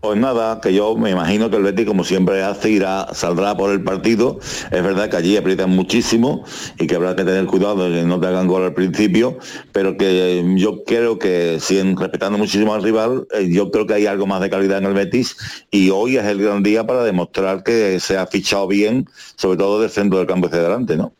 [0.00, 3.70] Pues nada, que yo me imagino que el Betis, como siempre hace, irá, saldrá por
[3.70, 4.38] el partido.
[4.70, 6.44] Es verdad que allí aprietan muchísimo
[6.78, 9.36] y que habrá que tener cuidado de que no te hagan gol al principio,
[9.72, 13.92] pero que eh, yo creo que siguen respetando muchísimo al rival, eh, yo creo que
[13.92, 15.36] hay algo más de calidad en el Betis
[15.70, 19.82] y hoy es el gran día para demostrar que se ha fichado bien, sobre todo
[19.82, 21.12] del centro del campo hacia adelante, ¿no?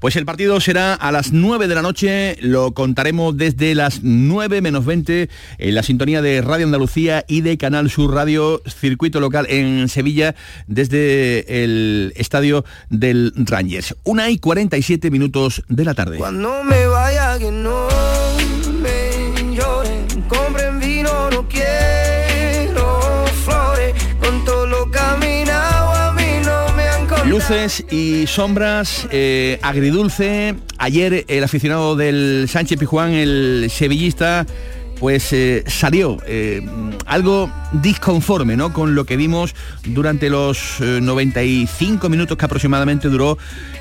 [0.00, 4.60] Pues el partido será a las 9 de la noche, lo contaremos desde las 9
[4.60, 9.46] menos 20 en la sintonía de Radio Andalucía y de Canal Sur Radio, circuito local
[9.48, 10.34] en Sevilla,
[10.66, 13.94] desde el estadio del Rangers.
[14.04, 16.18] Una y 47 minutos de la tarde.
[16.32, 17.88] No me vaya que no
[27.46, 30.54] Luces y sombras, eh, agridulce.
[30.78, 34.46] Ayer el aficionado del Sánchez Pijuán, el sevillista,
[34.98, 36.66] pues eh, salió eh,
[37.04, 37.50] algo
[37.82, 38.72] disconforme ¿no?
[38.72, 39.54] con lo que vimos
[39.84, 43.36] durante los eh, 95 minutos que aproximadamente duró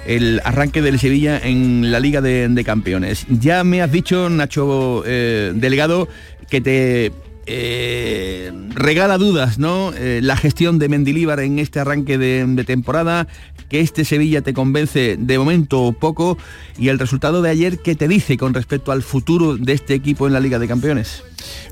[0.05, 3.25] el arranque del Sevilla en la Liga de, de Campeones.
[3.29, 6.09] Ya me has dicho, Nacho eh, Delegado,
[6.49, 7.13] que te
[7.45, 9.91] eh, regala dudas, ¿no?
[9.93, 13.27] Eh, la gestión de Mendilíbar en este arranque de, temporada,
[13.69, 16.37] que este Sevilla te convence de momento poco
[16.77, 20.27] y el resultado de ayer, ¿qué te dice con respecto al futuro de este equipo
[20.27, 21.23] en la Liga de Campeones?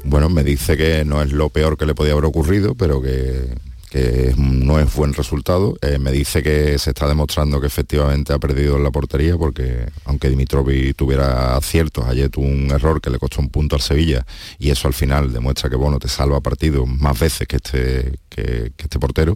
[0.03, 3.55] Bueno, me dice que no es lo peor que le podía haber ocurrido, pero que,
[3.91, 5.77] que no es buen resultado.
[5.81, 9.85] Eh, me dice que se está demostrando que efectivamente ha perdido en la portería, porque
[10.05, 14.25] aunque Dimitrovic tuviera aciertos, ayer tuvo un error que le costó un punto al Sevilla,
[14.57, 18.71] y eso al final demuestra que bueno, te salva partidos más veces que este, que
[18.77, 19.35] este portero.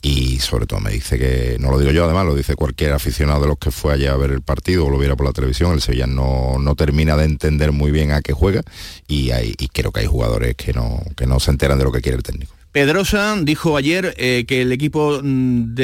[0.00, 3.40] Y sobre todo me dice que, no lo digo yo además, lo dice cualquier aficionado
[3.40, 5.72] de los que fue allá a ver el partido o lo viera por la televisión,
[5.72, 8.62] el Sevilla no, no termina de entender muy bien a qué juega
[9.08, 11.90] y, hay, y creo que hay jugadores que no, que no se enteran de lo
[11.90, 12.55] que quiere el técnico.
[12.76, 15.74] Pedrosa dijo ayer eh, que el equipo mm,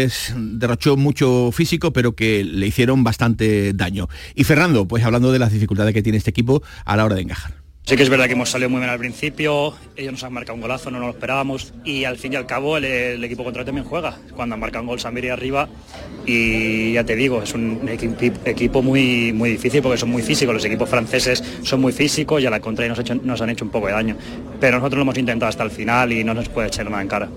[0.59, 4.11] derrochó mucho físico, pero que le hicieron bastante daño.
[4.35, 7.22] Y Fernando, pues hablando de las dificultades que tiene este equipo a la hora de
[7.22, 7.62] encajar.
[7.84, 10.54] Sí que es verdad que hemos salido muy bien al principio, ellos nos han marcado
[10.54, 13.66] un golazo, no nos lo esperábamos y al fin y al cabo el, equipo contrario
[13.66, 14.18] también juega.
[14.36, 15.68] Cuando han marcado un gol Samiri arriba
[16.24, 20.54] y ya te digo, es un equi- equipo muy, muy difícil porque son muy físicos,
[20.54, 23.72] los equipos franceses son muy físicos y a la contraria nos, nos han hecho un
[23.72, 24.16] poco de daño.
[24.60, 27.08] Pero nosotros lo hemos intentado hasta el final y no nos puede echar nada en
[27.08, 27.28] cara.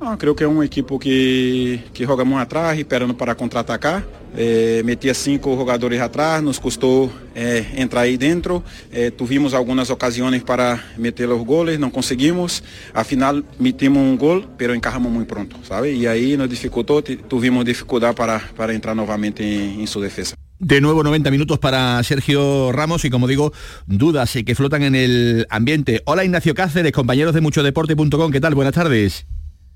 [0.00, 4.04] Ah, creio que é um equipo que, que joga muito atrás, esperando para contra-atacar.
[4.36, 8.62] É, metia cinco jogadores atrás, nos custou é, entrar aí dentro.
[8.92, 12.62] É, tuvimos algumas ocasiões para meter os goles, não conseguimos.
[12.92, 15.94] Afinal, metimos um gol, pero encarramos muito pronto, sabe?
[15.94, 20.34] E aí nos dificultou, ti- tuvimos dificuldade para, para entrar novamente em, em sua defesa.
[20.60, 23.52] De nuevo 90 minutos para Sergio Ramos y como digo,
[23.86, 26.02] dudas eh, que flotan en el ambiente.
[26.04, 28.54] Hola Ignacio Cáceres, compañeros de muchodeporte.com, ¿qué tal?
[28.54, 29.26] Buenas tardes.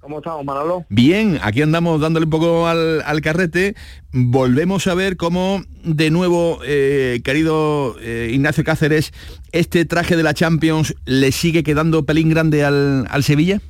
[0.01, 0.87] ¿Cómo estamos, Manolo?
[0.89, 3.75] Bien, aquí andamos dándole un poco al, al carrete.
[4.13, 9.13] Volvemos a ver cómo, de nuevo, eh, querido eh, Ignacio Cáceres,
[9.53, 13.61] este traje de la Champions le sigue quedando pelín grande al, al Sevilla.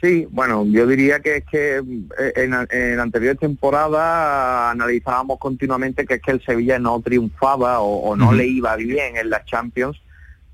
[0.00, 6.14] Sí, bueno, yo diría que es que eh, en, en anterior temporada analizábamos continuamente que
[6.14, 10.00] es que el Sevilla no triunfaba o, o no le iba bien en las Champions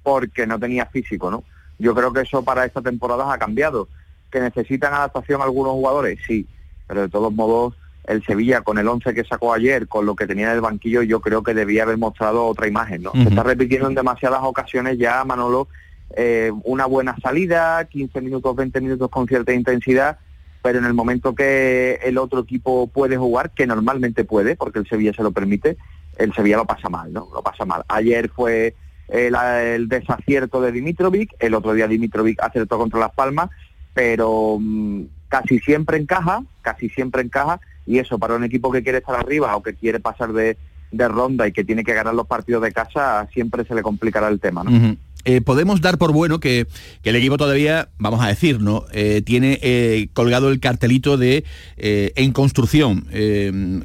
[0.03, 1.45] porque no tenía físico, ¿no?
[1.79, 3.89] Yo creo que eso para esta temporada ha cambiado.
[4.35, 6.18] ¿Que necesitan adaptación algunos jugadores?
[6.26, 6.45] Sí,
[6.89, 7.74] pero de todos modos
[8.09, 11.03] el Sevilla con el 11 que sacó ayer, con lo que tenía en el banquillo,
[11.03, 13.12] yo creo que debía haber mostrado otra imagen, ¿no?
[13.12, 15.68] Se está repitiendo en demasiadas ocasiones ya, Manolo,
[16.16, 20.18] eh, una buena salida, 15 minutos, 20 minutos con cierta intensidad,
[20.62, 24.89] pero en el momento que el otro equipo puede jugar, que normalmente puede, porque el
[24.89, 25.76] Sevilla se lo permite,
[26.18, 27.28] el Sevilla lo pasa mal, ¿no?
[27.32, 27.85] Lo pasa mal.
[27.87, 28.74] Ayer fue
[29.07, 33.51] el, el desacierto de Dimitrovic, el otro día Dimitrovic acertó contra Las Palmas,
[33.95, 38.99] pero mm, casi siempre encaja, casi siempre encaja, y eso para un equipo que quiere
[38.99, 40.59] estar arriba o que quiere pasar de,
[40.90, 44.28] de ronda y que tiene que ganar los partidos de casa, siempre se le complicará
[44.28, 44.97] el tema, ¿no?
[45.25, 46.66] Eh, podemos dar por bueno que,
[47.03, 48.85] el equipo todavía, vamos a decir, ¿no?
[48.93, 51.45] Eh, tiene eh, colgado el cartelito de
[51.77, 53.07] en construcción.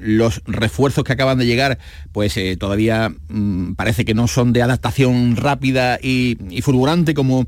[0.02, 1.80] Los refuerzos que acaban de llegar,
[2.12, 7.46] pues todavía mm, parece que no son de adaptación rápida y, y fulgurante como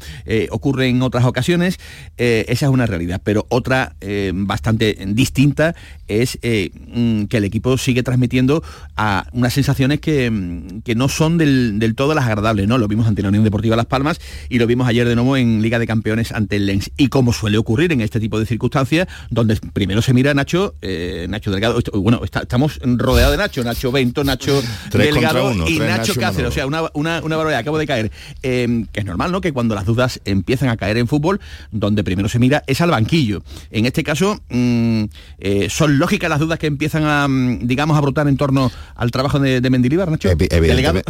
[0.50, 1.80] ocurre en otras ocasiones.
[2.18, 3.22] Esa es una realidad.
[3.24, 3.96] Pero otra
[4.34, 5.76] bastante distinta
[6.08, 8.64] es mm, que el equipo sigue transmitiendo
[8.96, 12.78] a unas sensaciones que, mm, que no son del, del todo las agradables, ¿no?
[12.78, 14.20] Lo vimos ante la Unión Deportiva Las Palmas
[14.50, 16.92] y lo vimos ayer de nuevo en Liga de Campeones ante el Lens.
[16.98, 21.26] Y como suele ocurrir en este tipo de circunstancias, donde primero se mira Nacho, eh,
[21.30, 24.62] Nacho Delgado, bueno, está- estamos rodeados de Nacho, Nacho Bento, Nacho
[24.92, 26.50] Delgado uno, y Nacho Nacho Cáceres.
[26.50, 28.12] O sea, una, una, una barbaridad, acabo de caer.
[28.44, 29.42] Eh, que es normal, ¿no?
[29.42, 31.40] Que cuando las dudas empiezan a caer en fútbol,
[31.72, 33.42] donde primero se mira es al banquillo.
[33.72, 35.04] En este caso, mm,
[35.40, 39.12] eh, ¿son lógicas las dudas que empiezan a, mm, digamos, a brotar en torno al
[39.12, 40.30] trabajo de, de Mendilibar, Nacho?
[40.30, 40.48] Evi-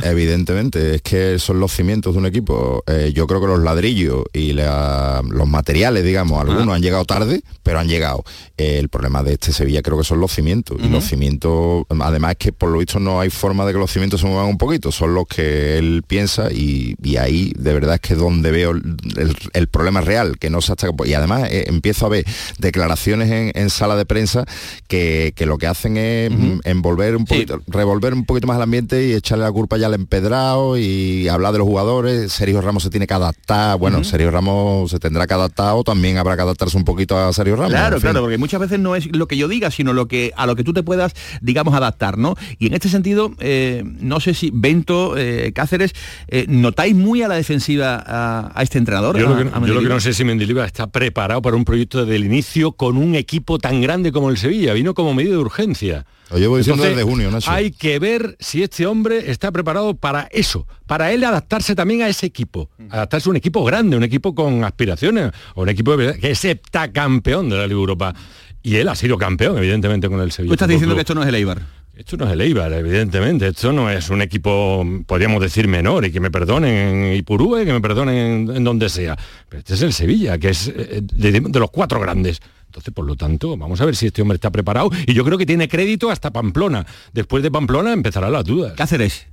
[0.09, 2.60] evidentemente, es que son los cimientos de un equipo.
[2.87, 7.41] Eh, yo creo que los ladrillos y la- los materiales, digamos, algunos han llegado tarde,
[7.63, 8.23] pero han llegado.
[8.57, 10.77] Eh, el problema de este Sevilla creo que son los cimientos.
[10.81, 13.91] Y los cimientos, además es que por lo visto no hay forma de que los
[13.91, 17.95] cimientos se muevan un poquito, son los que él piensa y, y ahí de verdad
[17.95, 18.81] es que donde veo el,
[19.17, 22.25] el- el problema real, que no sé hasta Y además eh, empiezo a ver
[22.59, 24.45] declaraciones en, en sala de prensa
[24.87, 26.31] que, que lo que hacen es
[26.63, 29.93] envolver un poquito, revolver un poquito más el ambiente y echarle la culpa ya al
[29.93, 32.31] empedrado y hablar de los jugadores.
[32.51, 33.77] Sergio Ramos se tiene que adaptar.
[33.77, 34.03] Bueno.
[34.03, 37.55] Sergio Ramos se tendrá que adaptar o también habrá que adaptarse un poquito a Sergio
[37.55, 37.71] Ramos.
[37.71, 38.09] Claro, en fin.
[38.11, 40.55] claro, porque muchas veces no es lo que yo diga, sino lo que a lo
[40.55, 42.35] que tú te puedas, digamos, adaptar, ¿no?
[42.59, 45.93] Y en este sentido, eh, no sé si Bento, eh, Cáceres,
[46.27, 49.17] eh, notáis muy a la defensiva a, a este entrenador.
[49.17, 51.55] Yo, a- lo que, no- yo lo que no sé si Mendilibar está preparado para
[51.55, 54.73] un proyecto del inicio con un equipo tan grande como el Sevilla.
[54.73, 56.05] Vino como medida de urgencia.
[56.31, 57.51] Lo llevo diciendo desde junio, Nacho.
[57.51, 62.07] Hay que ver si este hombre está preparado para eso, para él adaptarse también a
[62.07, 65.97] ese equipo, adaptarse a un equipo grande, un equipo con aspiraciones, o un equipo de
[65.97, 68.15] verdad, que es heptacampeón de la Liga Europa.
[68.63, 70.49] Y él ha sido campeón, evidentemente, con el Sevilla.
[70.51, 70.97] Tú estás diciendo Club.
[70.97, 71.61] que esto no es el Eibar.
[71.95, 73.47] Esto no es el Eibar, evidentemente.
[73.47, 77.73] Esto no es un equipo, podríamos decir, menor, y que me perdonen en Ipurúe, que
[77.73, 78.15] me perdonen
[78.49, 79.17] en, en donde sea.
[79.49, 82.39] Pero este es el Sevilla, que es eh, de, de los cuatro grandes.
[82.71, 84.91] Entonces, por lo tanto, vamos a ver si este hombre está preparado.
[85.05, 86.85] Y yo creo que tiene crédito hasta Pamplona.
[87.11, 88.75] Después de Pamplona empezarán las dudas.
[88.77, 89.27] Cáceres.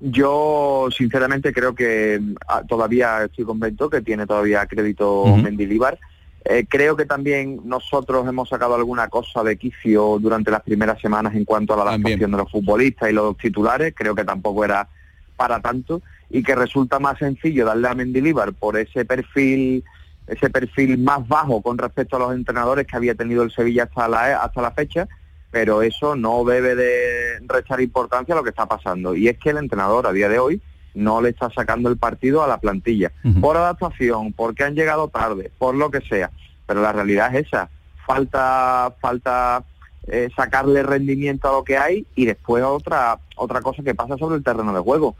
[0.00, 2.18] Yo sinceramente creo que
[2.48, 5.36] ah, todavía estoy convencido que tiene todavía crédito Ujú.
[5.36, 5.98] Mendilibar.
[6.46, 11.34] Eh, creo que también nosotros hemos sacado alguna cosa de quicio durante las primeras semanas
[11.34, 13.92] en cuanto a la adaptación de los futbolistas y los titulares.
[13.94, 14.88] Creo que tampoco era
[15.36, 16.00] para tanto
[16.30, 19.84] y que resulta más sencillo darle a Mendilibar por ese perfil
[20.26, 24.08] ese perfil más bajo con respecto a los entrenadores que había tenido el Sevilla hasta
[24.08, 25.08] la hasta la fecha
[25.54, 29.14] pero eso no debe de restar importancia a lo que está pasando.
[29.14, 30.60] Y es que el entrenador a día de hoy
[30.94, 33.12] no le está sacando el partido a la plantilla.
[33.40, 36.32] Por adaptación, porque han llegado tarde, por lo que sea.
[36.66, 37.70] Pero la realidad es esa.
[38.04, 39.62] Falta, falta
[40.08, 44.34] eh, sacarle rendimiento a lo que hay y después otra, otra cosa que pasa sobre
[44.34, 45.14] el terreno de juego.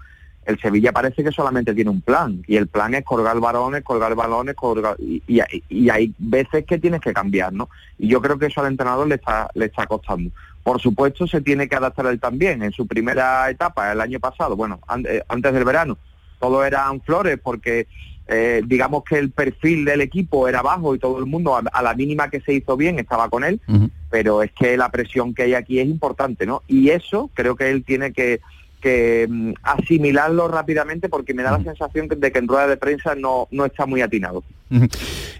[0.46, 4.14] El Sevilla parece que solamente tiene un plan y el plan es colgar balones, colgar
[4.14, 7.68] balones, colgar y, y, y hay veces que tienes que cambiar, ¿no?
[7.98, 10.30] Y yo creo que eso al entrenador le está, le está costando.
[10.62, 12.62] Por supuesto, se tiene que adaptar él también.
[12.62, 15.98] En su primera etapa, el año pasado, bueno, eh, antes del verano,
[16.40, 17.86] todo eran flores porque
[18.26, 21.94] eh, digamos que el perfil del equipo era bajo y todo el mundo a, la
[21.94, 23.60] mínima que se hizo bien estaba con él,
[24.10, 26.62] pero es que la presión que hay aquí es importante, ¿no?
[26.66, 28.40] Y eso creo que él tiene que,
[28.84, 33.14] que mm, asimilarlo rápidamente porque me da la sensación de que en rueda de prensa
[33.14, 34.44] no, no está muy atinado.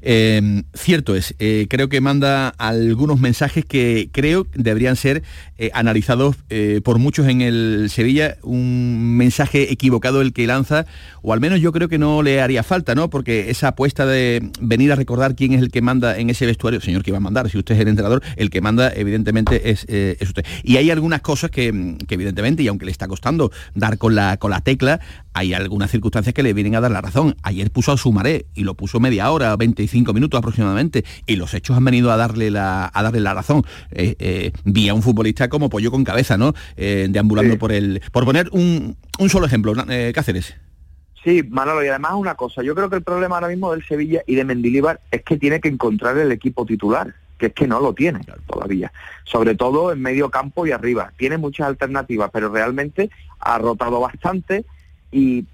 [0.06, 5.22] Eh, cierto es, eh, creo que manda algunos mensajes que creo deberían ser
[5.56, 6.36] eh, analizados
[6.84, 10.86] por muchos en el Sevilla, un mensaje equivocado el que lanza,
[11.22, 13.10] o al menos yo creo que no le haría falta, ¿no?
[13.10, 16.80] Porque esa apuesta de venir a recordar quién es el que manda en ese vestuario,
[16.80, 19.86] señor que iba a mandar, si usted es el entrenador, el que manda evidentemente es,
[20.20, 20.44] usted.
[20.62, 24.36] Y hay algunas cosas que, que, evidentemente, y aunque le está costando dar con la,
[24.36, 25.00] con la tecla,
[25.34, 27.36] hay algunas circunstancias que le vienen a dar la razón.
[27.42, 31.76] Ayer puso a Sumaré y lo puso media hora, 25 minutos aproximadamente, y los hechos
[31.76, 33.64] han venido a darle la, a darle la razón.
[33.90, 36.54] Eh, eh, vi a un futbolista como pollo con cabeza, ¿no?
[36.76, 38.00] Eh, deambulando por el.
[38.12, 39.74] Por poner un, un solo ejemplo,
[40.14, 40.54] Cáceres.
[41.24, 44.22] Sí, Manolo, y además una cosa, yo creo que el problema ahora mismo del Sevilla
[44.26, 47.80] y de Mendilíbar es que tiene que encontrar el equipo titular, que es que no
[47.80, 48.92] lo tiene todavía,
[49.24, 51.12] sobre todo en medio campo y arriba.
[51.16, 53.10] Tiene muchas alternativas, pero realmente
[53.40, 54.66] ha rotado bastante,
[55.14, 55.46] y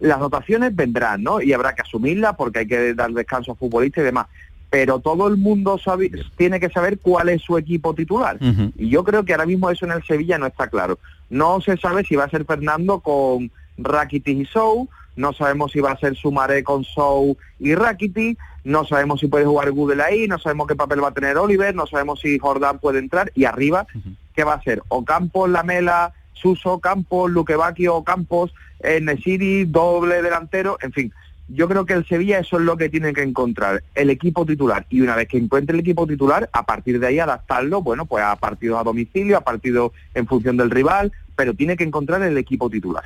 [0.00, 1.40] las rotaciones vendrán, ¿no?
[1.40, 4.26] Y habrá que asumirlas porque hay que dar descanso a futbolistas y demás.
[4.68, 8.38] Pero todo el mundo sabe, tiene que saber cuál es su equipo titular.
[8.76, 10.98] Y yo creo que ahora mismo eso en el Sevilla no está claro.
[11.30, 15.80] No se sabe si va a ser Fernando con Rakitic y Sou, no sabemos si
[15.80, 20.28] va a ser Sumaré con Sou y Rakitic, no sabemos si puede jugar Google ahí,
[20.28, 23.44] no sabemos qué papel va a tener Oliver, no sabemos si Jordán puede entrar y
[23.44, 23.86] arriba,
[24.34, 24.82] ¿qué va a ser?
[24.88, 31.12] O Campos, Lamela, Suso, Campos, Luquevaquio, Campos, Nesiri, doble delantero, en fin.
[31.52, 34.86] Yo creo que el Sevilla eso es lo que tiene que encontrar, el equipo titular.
[34.88, 38.22] Y una vez que encuentre el equipo titular, a partir de ahí adaptarlo, bueno, pues
[38.22, 42.38] a partidos a domicilio, a partidos en función del rival, pero tiene que encontrar el
[42.38, 43.02] equipo titular.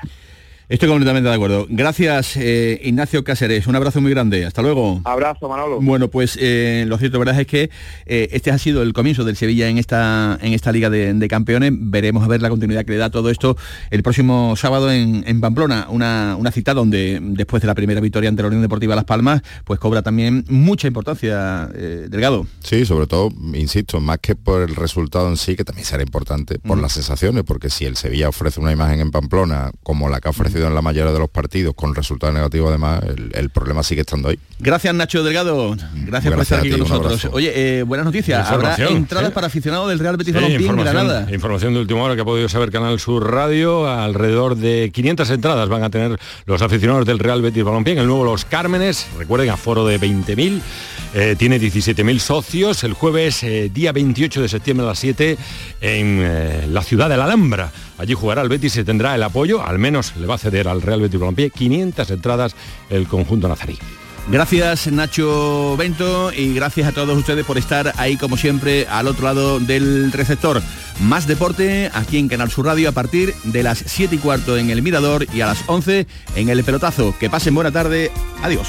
[0.67, 1.67] Estoy completamente de acuerdo.
[1.69, 3.67] Gracias, eh, Ignacio Cáceres.
[3.67, 4.47] Un abrazo muy grande.
[4.47, 5.03] Hasta luego.
[5.05, 5.79] Abrazo, Manolo.
[5.83, 7.69] Bueno, pues eh, lo cierto verdad es que
[8.07, 11.73] eh, este ha sido el comienzo del Sevilla en esta, en esta Liga de, Campeones.
[11.75, 13.59] Veremos a ver la continuidad que le da todo esto
[13.91, 15.87] el próximo sábado en, Pamplona.
[15.91, 19.43] Una, una, cita donde, después de la primera victoria ante la Unión Deportiva Las Palmas,
[19.65, 22.47] pues cobra también mucha importancia, Delgado.
[22.61, 26.59] Sí, sobre todo, insisto, más que por el resultado en sí, que también será importante,
[26.59, 30.29] por las sensaciones, porque si el Sevilla ofrece una imagen en Pamplona como la que
[30.29, 33.03] ha ofrecido en la mayoría de los partidos con resultados negativos además,
[33.33, 34.39] el, problema sigue estando ahí.
[34.59, 35.77] Gracias Nacho Delgado,
[36.07, 37.29] gracias, por estar aquí con nosotros.
[37.33, 41.27] Oye, eh, buenas noticias, habrá entradas para aficionados del Real Betis Balompié en Granada.
[41.33, 45.69] Información de última hora que ha podido saber Canal Sur Radio, alrededor de 500 entradas
[45.69, 49.51] van a tener los aficionados del Real Betis Balompié, en el nuevo Los Cármenes, recuerden,
[49.51, 50.61] aforo de 20.000,
[51.15, 55.39] eh, tiene 17.000 socios, el jueves eh, día 28 de septiembre a las 7
[55.81, 57.73] en la ciudad de la Alhambra.
[57.99, 60.83] Allí jugará el Betis y tendrá el apoyo, al menos le va a ceder al
[60.83, 62.57] Real Betis Balompié 500 entradas
[62.91, 63.79] el conjunto nazarí.
[64.29, 69.25] Gracias Nacho Bento y gracias a todos ustedes por estar ahí como siempre al otro
[69.25, 70.63] lado del receptor.
[71.01, 74.71] Más deporte aquí en Canal Sur Radio a partir de las 7 y cuarto en
[74.71, 76.07] el Mirador y a las 11
[76.37, 77.15] en el Pelotazo.
[77.19, 78.11] Que pasen buena tarde.
[78.43, 78.69] Adiós.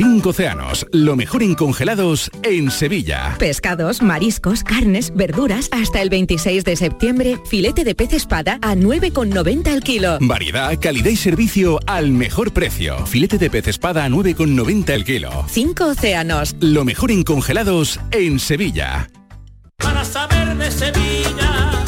[0.00, 3.34] Cinco océanos, lo mejor en congelados en Sevilla.
[3.36, 5.68] Pescados, mariscos, carnes, verduras.
[5.72, 10.18] Hasta el 26 de septiembre, filete de pez espada a 9,90 el kilo.
[10.20, 13.04] Variedad, calidad y servicio al mejor precio.
[13.06, 15.44] Filete de pez espada a 9,90 el kilo.
[15.48, 16.54] Cinco océanos.
[16.60, 19.10] Lo mejor en congelados en Sevilla.
[19.78, 21.87] Para saber de Sevilla.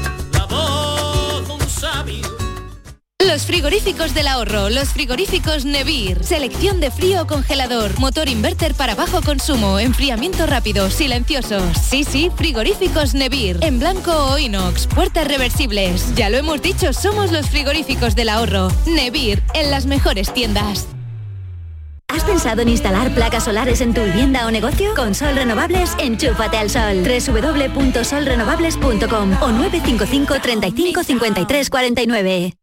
[3.31, 8.93] Los frigoríficos del ahorro, los frigoríficos Nevir, selección de frío o congelador, motor inverter para
[8.93, 11.77] bajo consumo, enfriamiento rápido, silenciosos.
[11.77, 16.13] Sí, sí, frigoríficos Nevir, en blanco o inox, puertas reversibles.
[16.13, 18.67] Ya lo hemos dicho, somos los frigoríficos del ahorro.
[18.85, 20.87] Nevir, en las mejores tiendas.
[22.09, 24.93] ¿Has pensado en instalar placas solares en tu vivienda o negocio?
[24.93, 27.05] Con Sol Renovables, enchúfate al sol.
[27.05, 32.57] www.solrenovables.com o 955 35 53 49.